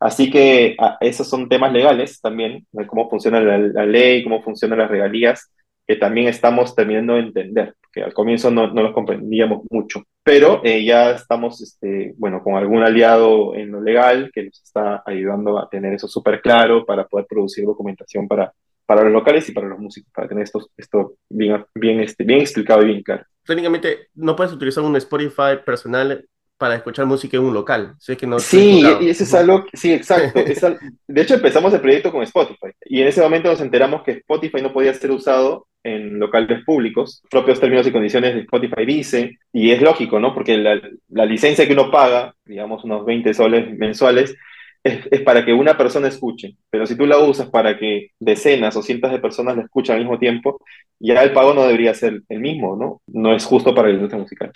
Así 0.00 0.30
que 0.30 0.76
esos 1.00 1.28
son 1.28 1.46
temas 1.46 1.74
legales 1.74 2.22
también, 2.22 2.66
de 2.72 2.86
cómo 2.86 3.10
funciona 3.10 3.38
la, 3.38 3.58
la, 3.58 3.84
ley, 3.84 4.24
cómo 4.24 4.42
funcionan 4.42 4.78
las 4.78 4.90
regalías, 4.90 5.52
que 5.86 5.96
también 5.96 6.26
estamos 6.26 6.74
terminando 6.74 7.12
de 7.12 7.20
entender, 7.20 7.74
que 7.92 8.02
al 8.02 8.14
comienzo 8.14 8.50
no, 8.50 8.68
no 8.72 8.82
los 8.82 8.94
comprendíamos 8.94 9.64
mucho, 9.68 10.02
pero 10.22 10.62
eh, 10.64 10.82
ya 10.82 11.10
estamos, 11.10 11.60
este, 11.60 12.14
bueno, 12.16 12.42
con 12.42 12.54
algún 12.54 12.82
aliado 12.82 13.54
en 13.54 13.72
lo 13.72 13.82
legal 13.82 14.30
que 14.32 14.44
nos 14.44 14.62
está 14.62 15.02
ayudando 15.04 15.58
a 15.58 15.68
tener 15.68 15.92
eso 15.92 16.08
súper 16.08 16.40
claro 16.40 16.86
para 16.86 17.06
poder 17.06 17.26
producir 17.26 17.66
documentación 17.66 18.26
para 18.26 18.54
para 18.90 19.04
los 19.04 19.12
locales 19.12 19.48
y 19.48 19.52
para 19.52 19.68
los 19.68 19.78
músicos, 19.78 20.12
para 20.12 20.26
tener 20.26 20.42
esto, 20.42 20.68
esto 20.76 21.14
bien, 21.28 21.64
bien, 21.76 22.00
este, 22.00 22.24
bien 22.24 22.40
explicado 22.40 22.82
y 22.82 22.86
bien 22.86 23.02
claro. 23.04 23.24
Técnicamente, 23.46 24.08
no 24.16 24.34
puedes 24.34 24.52
utilizar 24.52 24.82
un 24.82 24.96
Spotify 24.96 25.62
personal 25.64 26.26
para 26.58 26.74
escuchar 26.74 27.06
música 27.06 27.36
en 27.36 27.44
un 27.44 27.54
local. 27.54 27.94
que 28.18 28.26
no 28.26 28.40
sí, 28.40 28.82
y 29.00 29.08
eso 29.08 29.22
es 29.22 29.32
algo, 29.32 29.64
sí, 29.74 29.92
exacto. 29.92 30.40
de 31.06 31.22
hecho, 31.22 31.34
empezamos 31.34 31.72
el 31.72 31.80
proyecto 31.80 32.10
con 32.10 32.24
Spotify 32.24 32.72
y 32.84 33.00
en 33.00 33.06
ese 33.06 33.22
momento 33.22 33.48
nos 33.48 33.60
enteramos 33.60 34.02
que 34.02 34.10
Spotify 34.10 34.60
no 34.60 34.72
podía 34.72 34.92
ser 34.92 35.12
usado 35.12 35.68
en 35.84 36.18
locales 36.18 36.64
públicos. 36.64 37.22
Propios 37.30 37.60
términos 37.60 37.86
y 37.86 37.92
condiciones 37.92 38.34
de 38.34 38.40
Spotify 38.40 38.84
dice, 38.84 39.38
y 39.52 39.70
es 39.70 39.80
lógico, 39.80 40.18
¿no? 40.18 40.34
Porque 40.34 40.56
la, 40.56 40.80
la 41.10 41.26
licencia 41.26 41.64
que 41.64 41.74
uno 41.74 41.92
paga, 41.92 42.34
digamos 42.44 42.82
unos 42.82 43.06
20 43.06 43.34
soles 43.34 43.72
mensuales, 43.78 44.34
es, 44.82 45.20
para 45.22 45.44
que 45.44 45.52
una 45.52 45.76
persona 45.76 46.08
escuche, 46.08 46.56
pero 46.70 46.86
si 46.86 46.96
tú 46.96 47.06
la 47.06 47.18
usas 47.18 47.50
para 47.50 47.78
que 47.78 48.08
decenas 48.18 48.76
o 48.76 48.82
cientos 48.82 49.10
de 49.10 49.18
personas 49.18 49.56
la 49.56 49.64
escuchen 49.64 49.94
al 49.94 50.00
mismo 50.00 50.18
tiempo, 50.18 50.60
ya 50.98 51.22
el 51.22 51.32
pago 51.32 51.54
no 51.54 51.64
debería 51.64 51.94
ser 51.94 52.22
el 52.28 52.40
mismo, 52.40 52.76
¿no? 52.76 53.00
No 53.06 53.34
es 53.34 53.44
justo 53.44 53.74
para 53.74 53.88
la 53.88 53.94
industria 53.94 54.20
musical. 54.20 54.52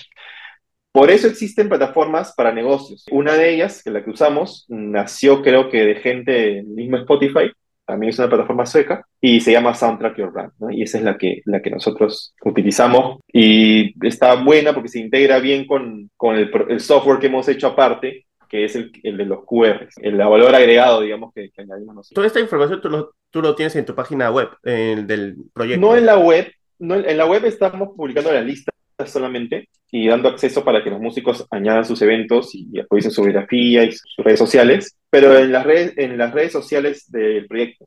Por 0.93 1.11
eso 1.11 1.27
existen 1.27 1.69
plataformas 1.69 2.33
para 2.37 2.53
negocios. 2.53 3.05
Una 3.11 3.35
de 3.35 3.53
ellas, 3.53 3.83
que 3.83 3.91
la 3.91 4.05
que 4.05 4.11
usamos, 4.11 4.65
nació 4.69 5.43
creo 5.43 5.69
que 5.69 5.85
de 5.85 5.97
gente 5.97 6.63
mismo 6.63 6.97
Spotify, 6.99 7.51
también 7.85 8.11
es 8.11 8.19
una 8.19 8.29
plataforma 8.29 8.65
sueca, 8.65 9.05
y 9.21 9.41
se 9.41 9.53
llama 9.53 9.75
Soundtrack 9.75 10.17
Your 10.17 10.33
Brand, 10.33 10.53
¿no? 10.59 10.71
Y 10.71 10.83
esa 10.83 10.99
es 10.99 11.05
la 11.05 11.19
que, 11.19 11.43
la 11.45 11.61
que 11.61 11.71
nosotros 11.71 12.35
utilizamos, 12.45 13.21
y 13.33 13.95
está 14.07 14.37
buena 14.37 14.73
porque 14.73 14.89
se 14.89 15.01
integra 15.01 15.39
bien 15.39 15.67
con, 15.67 16.11
con 16.17 16.37
el 16.37 16.81
software 16.81 17.19
que 17.19 17.27
hemos 17.27 17.49
hecho 17.49 17.67
aparte, 17.67 18.25
que 18.49 18.65
es 18.65 18.77
el, 18.77 18.93
el, 19.03 19.17
de 19.17 19.25
los 19.25 19.45
QR, 19.45 19.89
el 20.03 20.17
valor 20.17 20.55
agregado, 20.55 21.01
digamos, 21.01 21.33
que, 21.35 21.51
añadimos 21.57 21.95
nosotros. 21.95 22.15
Toda 22.15 22.27
esta 22.27 22.41
información 22.41 22.81
tú 22.81 22.89
lo, 22.91 23.15
tú 23.31 23.43
lo 23.43 23.55
tienes 23.55 23.75
en 23.77 23.85
tu 23.85 23.95
página 23.95 24.31
web, 24.31 24.49
del 24.63 25.37
proyecto. 25.53 25.81
No 25.81 25.97
en 25.97 26.07
la 26.07 26.19
web, 26.19 26.53
no, 26.79 26.95
en 26.97 27.17
la 27.17 27.27
web 27.27 27.45
estamos 27.45 27.91
publicando 27.97 28.33
la 28.33 28.41
lista 28.41 28.73
solamente 29.07 29.69
y 29.91 30.09
dando 30.09 30.29
acceso 30.29 30.65
para 30.65 30.83
que 30.83 30.91
los 30.91 31.01
músicos 31.01 31.47
añadan 31.51 31.85
sus 31.85 32.01
eventos 32.03 32.55
y 32.55 32.79
actualicen 32.79 33.11
su 33.11 33.23
biografía 33.23 33.85
y 33.85 33.93
sus 33.93 34.25
redes 34.25 34.39
sociales, 34.39 34.97
pero 35.15 35.39
en 35.39 35.53
las 35.53 35.65
redes, 35.65 35.95
en 35.97 36.19
las 36.19 36.35
redes 36.35 36.51
sociales 36.51 37.09
del 37.09 37.47
proyecto, 37.47 37.87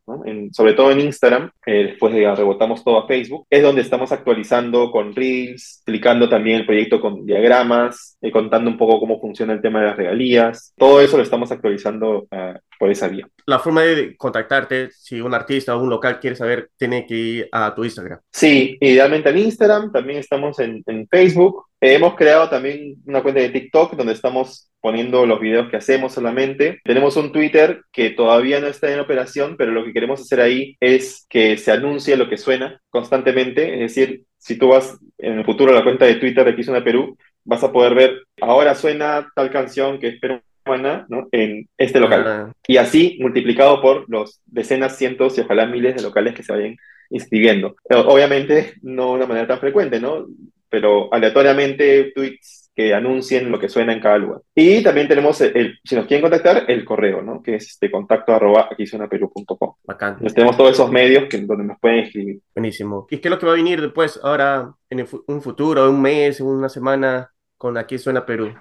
sobre 0.53 0.71
todo 0.71 0.91
en 0.91 1.01
Instagram, 1.01 1.51
eh, 1.65 1.87
después 1.87 2.13
de 2.13 2.33
rebotamos 2.33 2.85
todo 2.85 2.99
a 2.99 3.05
Facebook, 3.05 3.45
es 3.49 3.61
donde 3.61 3.81
estamos 3.81 4.13
actualizando 4.13 4.91
con 4.91 5.13
Reels, 5.13 5.79
explicando 5.79 6.29
también 6.29 6.61
el 6.61 6.65
proyecto 6.65 7.01
con 7.01 7.25
diagramas, 7.25 8.17
eh, 8.21 8.31
contando 8.31 8.71
un 8.71 8.77
poco 8.77 9.01
cómo 9.01 9.19
funciona 9.19 9.51
el 9.51 9.61
tema 9.61 9.81
de 9.81 9.87
las 9.87 9.97
regalías, 9.97 10.73
todo 10.77 11.01
eso 11.01 11.17
lo 11.17 11.23
estamos 11.23 11.51
actualizando 11.51 12.29
uh, 12.31 12.57
por 12.79 12.91
esa 12.91 13.09
vía. 13.09 13.27
La 13.45 13.59
forma 13.59 13.81
de 13.81 14.15
contactarte, 14.15 14.89
si 14.91 15.19
un 15.19 15.33
artista 15.33 15.75
o 15.75 15.83
un 15.83 15.89
local 15.89 16.21
quiere 16.21 16.37
saber, 16.37 16.69
tiene 16.77 17.05
que 17.05 17.15
ir 17.15 17.49
a 17.51 17.75
tu 17.75 17.83
Instagram. 17.83 18.19
Sí, 18.31 18.77
idealmente 18.79 19.31
en 19.31 19.39
Instagram, 19.39 19.91
también 19.91 20.19
estamos 20.19 20.59
en, 20.59 20.81
en 20.85 21.05
Facebook, 21.09 21.65
hemos 21.81 22.15
creado 22.15 22.49
también 22.49 22.95
una 23.05 23.21
cuenta 23.21 23.41
de 23.41 23.49
TikTok 23.49 23.95
donde 23.95 24.13
estamos 24.13 24.71
poniendo 24.81 25.25
los 25.25 25.39
videos 25.39 25.69
que 25.69 25.77
hacemos 25.77 26.13
solamente. 26.13 26.79
Tenemos 26.83 27.17
un 27.17 27.31
Twitter 27.31 27.81
que 27.91 28.11
todavía 28.11 28.59
no 28.59 28.67
está 28.67 28.91
en 28.91 28.99
operación, 28.99 29.55
pero 29.57 29.71
lo 29.71 29.83
que 29.83 29.93
queremos 29.93 30.21
hacer 30.21 30.39
ahí 30.39 30.77
es 30.79 31.25
que 31.29 31.57
se 31.57 31.71
anuncie 31.71 32.15
lo 32.15 32.29
que 32.29 32.37
suena 32.37 32.79
constantemente. 32.89 33.73
Es 33.73 33.95
decir, 33.95 34.23
si 34.37 34.57
tú 34.57 34.69
vas 34.69 34.97
en 35.17 35.39
el 35.39 35.45
futuro 35.45 35.71
a 35.71 35.75
la 35.75 35.83
cuenta 35.83 36.05
de 36.05 36.15
Twitter 36.15 36.45
de 36.45 36.51
Aquí 36.51 36.63
Suena 36.63 36.83
Perú, 36.83 37.17
vas 37.43 37.63
a 37.63 37.71
poder 37.71 37.95
ver, 37.95 38.23
ahora 38.41 38.75
suena 38.75 39.29
tal 39.35 39.49
canción 39.51 39.99
que 39.99 40.07
es 40.07 40.19
peruana, 40.19 41.05
¿no? 41.09 41.27
En 41.31 41.67
este 41.77 41.99
local. 41.99 42.23
Ah. 42.27 42.51
Y 42.67 42.77
así 42.77 43.17
multiplicado 43.19 43.81
por 43.81 44.09
los 44.09 44.41
decenas, 44.45 44.97
cientos 44.97 45.37
y 45.37 45.41
ojalá 45.41 45.65
miles 45.65 45.95
de 45.95 46.01
locales 46.01 46.33
que 46.33 46.43
se 46.43 46.53
vayan 46.53 46.77
inscribiendo. 47.09 47.75
obviamente 47.89 48.73
no 48.81 49.07
de 49.07 49.13
una 49.13 49.25
manera 49.25 49.47
tan 49.47 49.59
frecuente, 49.59 49.99
¿no? 49.99 50.27
Pero 50.69 51.13
aleatoriamente 51.13 52.11
tweets 52.13 52.67
que 52.77 52.93
anuncien 52.93 53.51
lo 53.51 53.59
que 53.59 53.69
suena 53.69 53.91
en 53.91 53.99
cada 53.99 54.19
lugar. 54.19 54.41
Y 54.53 54.83
también 54.83 55.07
tenemos, 55.07 55.41
el, 55.41 55.79
si 55.83 55.95
nos 55.95 56.05
quieren 56.05 56.21
contactar, 56.21 56.65
el 56.67 56.85
correo, 56.85 57.23
¿no? 57.23 57.41
Que 57.41 57.55
es 57.55 57.69
este 57.69 57.89
contacto 57.89 58.33
arroba 58.33 58.69
aquí 58.71 58.85
suena 58.85 59.09
perú.com. 59.09 59.73
Bacán. 59.83 60.19
tenemos 60.35 60.55
todos 60.55 60.73
esos 60.73 60.91
medios 60.91 61.25
que, 61.27 61.39
donde 61.39 61.63
nos 61.63 61.79
pueden 61.79 61.99
escribir. 61.99 62.39
Buenísimo. 62.53 63.07
¿Y 63.09 63.17
qué 63.17 63.29
es 63.29 63.31
lo 63.31 63.39
que 63.39 63.47
va 63.47 63.53
a 63.53 63.55
venir 63.55 63.81
después, 63.81 64.19
ahora, 64.21 64.75
en 64.91 65.07
un 65.25 65.41
futuro, 65.41 65.89
un 65.89 65.99
mes, 65.99 66.39
una 66.39 66.69
semana, 66.69 67.31
con 67.57 67.77
Aquí 67.77 67.97
suena 67.97 68.23
Perú? 68.23 68.53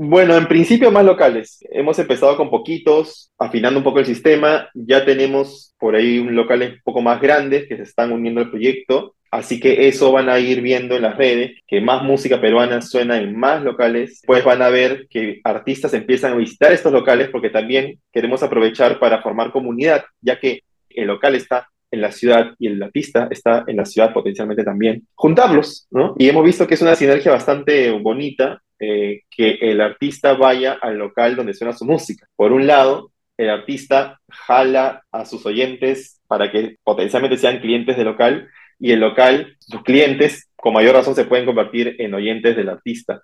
Bueno, 0.00 0.36
en 0.36 0.46
principio 0.46 0.92
más 0.92 1.04
locales. 1.04 1.58
Hemos 1.72 1.98
empezado 1.98 2.36
con 2.36 2.50
poquitos, 2.50 3.32
afinando 3.36 3.80
un 3.80 3.84
poco 3.84 3.98
el 3.98 4.06
sistema. 4.06 4.70
Ya 4.72 5.04
tenemos 5.04 5.74
por 5.76 5.96
ahí 5.96 6.20
un 6.20 6.36
locales 6.36 6.74
un 6.74 6.80
poco 6.84 7.00
más 7.02 7.20
grandes 7.20 7.66
que 7.68 7.76
se 7.76 7.82
están 7.82 8.12
uniendo 8.12 8.40
al 8.40 8.48
proyecto. 8.48 9.16
Así 9.32 9.58
que 9.58 9.88
eso 9.88 10.12
van 10.12 10.28
a 10.28 10.38
ir 10.38 10.62
viendo 10.62 10.94
en 10.94 11.02
las 11.02 11.16
redes, 11.16 11.58
que 11.66 11.80
más 11.80 12.04
música 12.04 12.40
peruana 12.40 12.80
suena 12.80 13.18
en 13.18 13.36
más 13.36 13.64
locales. 13.64 14.22
Pues 14.24 14.44
van 14.44 14.62
a 14.62 14.68
ver 14.68 15.08
que 15.10 15.40
artistas 15.42 15.92
empiezan 15.94 16.34
a 16.34 16.36
visitar 16.36 16.70
estos 16.70 16.92
locales 16.92 17.28
porque 17.30 17.50
también 17.50 17.98
queremos 18.12 18.40
aprovechar 18.44 19.00
para 19.00 19.20
formar 19.20 19.50
comunidad, 19.50 20.04
ya 20.20 20.38
que 20.38 20.62
el 20.90 21.08
local 21.08 21.34
está 21.34 21.66
en 21.90 22.00
la 22.00 22.12
ciudad 22.12 22.54
y 22.58 22.68
el 22.68 22.82
artista 22.82 23.28
está 23.30 23.64
en 23.66 23.76
la 23.76 23.84
ciudad 23.84 24.12
potencialmente 24.12 24.64
también. 24.64 25.06
Juntarlos, 25.14 25.86
¿no? 25.90 26.14
Y 26.18 26.28
hemos 26.28 26.44
visto 26.44 26.66
que 26.66 26.74
es 26.74 26.82
una 26.82 26.94
sinergia 26.94 27.32
bastante 27.32 27.90
bonita 27.90 28.62
eh, 28.78 29.22
que 29.30 29.58
el 29.60 29.80
artista 29.80 30.34
vaya 30.34 30.78
al 30.80 30.98
local 30.98 31.36
donde 31.36 31.54
suena 31.54 31.72
su 31.72 31.84
música. 31.84 32.26
Por 32.36 32.52
un 32.52 32.66
lado, 32.66 33.12
el 33.36 33.50
artista 33.50 34.20
jala 34.28 35.02
a 35.12 35.24
sus 35.24 35.44
oyentes 35.46 36.20
para 36.26 36.50
que 36.50 36.76
potencialmente 36.84 37.36
sean 37.36 37.60
clientes 37.60 37.96
del 37.96 38.06
local 38.06 38.48
y 38.78 38.92
el 38.92 39.00
local, 39.00 39.56
sus 39.58 39.82
clientes, 39.82 40.48
con 40.54 40.74
mayor 40.74 40.94
razón 40.94 41.14
se 41.14 41.24
pueden 41.24 41.46
convertir 41.46 41.96
en 41.98 42.14
oyentes 42.14 42.56
del 42.56 42.68
artista. 42.68 43.22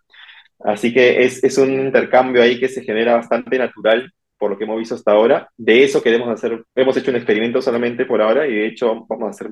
Así 0.60 0.92
que 0.92 1.24
es 1.24 1.58
un 1.58 1.72
intercambio 1.72 2.42
ahí 2.42 2.58
que 2.58 2.68
se 2.68 2.82
genera 2.82 3.16
bastante 3.16 3.58
natural 3.58 4.10
por 4.38 4.50
lo 4.50 4.58
que 4.58 4.64
hemos 4.64 4.78
visto 4.78 4.94
hasta 4.94 5.12
ahora. 5.12 5.48
De 5.56 5.84
eso 5.84 6.02
queremos 6.02 6.28
hacer, 6.28 6.64
hemos 6.74 6.96
hecho 6.96 7.10
un 7.10 7.16
experimento 7.16 7.62
solamente 7.62 8.04
por 8.04 8.20
ahora 8.20 8.46
y 8.46 8.54
de 8.54 8.66
hecho 8.66 9.06
vamos 9.08 9.26
a 9.26 9.30
hacer 9.30 9.50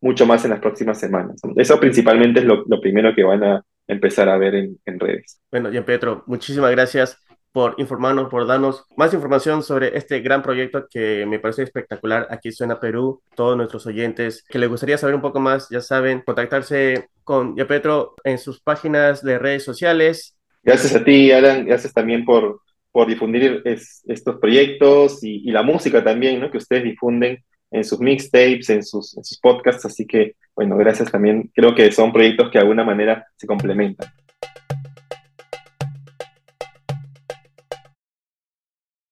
mucho 0.00 0.26
más 0.26 0.44
en 0.44 0.50
las 0.50 0.60
próximas 0.60 0.98
semanas. 0.98 1.40
Eso 1.56 1.78
principalmente 1.78 2.40
es 2.40 2.46
lo, 2.46 2.64
lo 2.66 2.80
primero 2.80 3.14
que 3.14 3.22
van 3.22 3.44
a 3.44 3.62
empezar 3.86 4.28
a 4.28 4.38
ver 4.38 4.54
en, 4.54 4.78
en 4.86 4.98
redes. 4.98 5.40
Bueno, 5.50 5.70
Jean 5.70 5.84
Petro, 5.84 6.22
muchísimas 6.26 6.70
gracias 6.70 7.18
por 7.52 7.74
informarnos, 7.78 8.28
por 8.28 8.46
darnos 8.46 8.84
más 8.96 9.12
información 9.12 9.62
sobre 9.62 9.96
este 9.96 10.20
gran 10.20 10.42
proyecto 10.42 10.86
que 10.88 11.26
me 11.26 11.40
parece 11.40 11.64
espectacular. 11.64 12.28
Aquí 12.30 12.52
suena 12.52 12.78
Perú, 12.78 13.22
todos 13.34 13.56
nuestros 13.56 13.86
oyentes 13.86 14.44
que 14.48 14.58
les 14.58 14.68
gustaría 14.68 14.98
saber 14.98 15.16
un 15.16 15.20
poco 15.20 15.40
más, 15.40 15.68
ya 15.68 15.80
saben, 15.80 16.22
contactarse 16.24 17.08
con 17.24 17.56
Ya 17.56 17.66
Petro 17.66 18.14
en 18.24 18.38
sus 18.38 18.60
páginas 18.60 19.22
de 19.22 19.38
redes 19.38 19.64
sociales. 19.64 20.38
Gracias 20.62 20.94
a 20.94 21.02
ti, 21.02 21.32
Alan, 21.32 21.66
gracias 21.66 21.92
también 21.92 22.24
por, 22.24 22.60
por 22.92 23.06
difundir 23.06 23.62
estos 23.64 24.38
proyectos 24.40 25.22
y, 25.22 25.48
y, 25.48 25.52
la 25.52 25.62
música 25.62 26.02
también, 26.02 26.40
¿no? 26.40 26.50
Que 26.50 26.58
ustedes 26.58 26.84
difunden 26.84 27.42
en 27.70 27.84
sus 27.84 28.00
mixtapes, 28.00 28.68
en 28.70 28.82
sus, 28.82 29.16
en 29.16 29.24
sus 29.24 29.38
podcasts, 29.38 29.84
así 29.84 30.06
que, 30.06 30.34
bueno, 30.56 30.76
gracias 30.76 31.10
también. 31.10 31.50
Creo 31.54 31.74
que 31.74 31.90
son 31.92 32.12
proyectos 32.12 32.50
que 32.50 32.58
de 32.58 32.62
alguna 32.62 32.84
manera 32.84 33.26
se 33.36 33.46
complementan. 33.46 34.08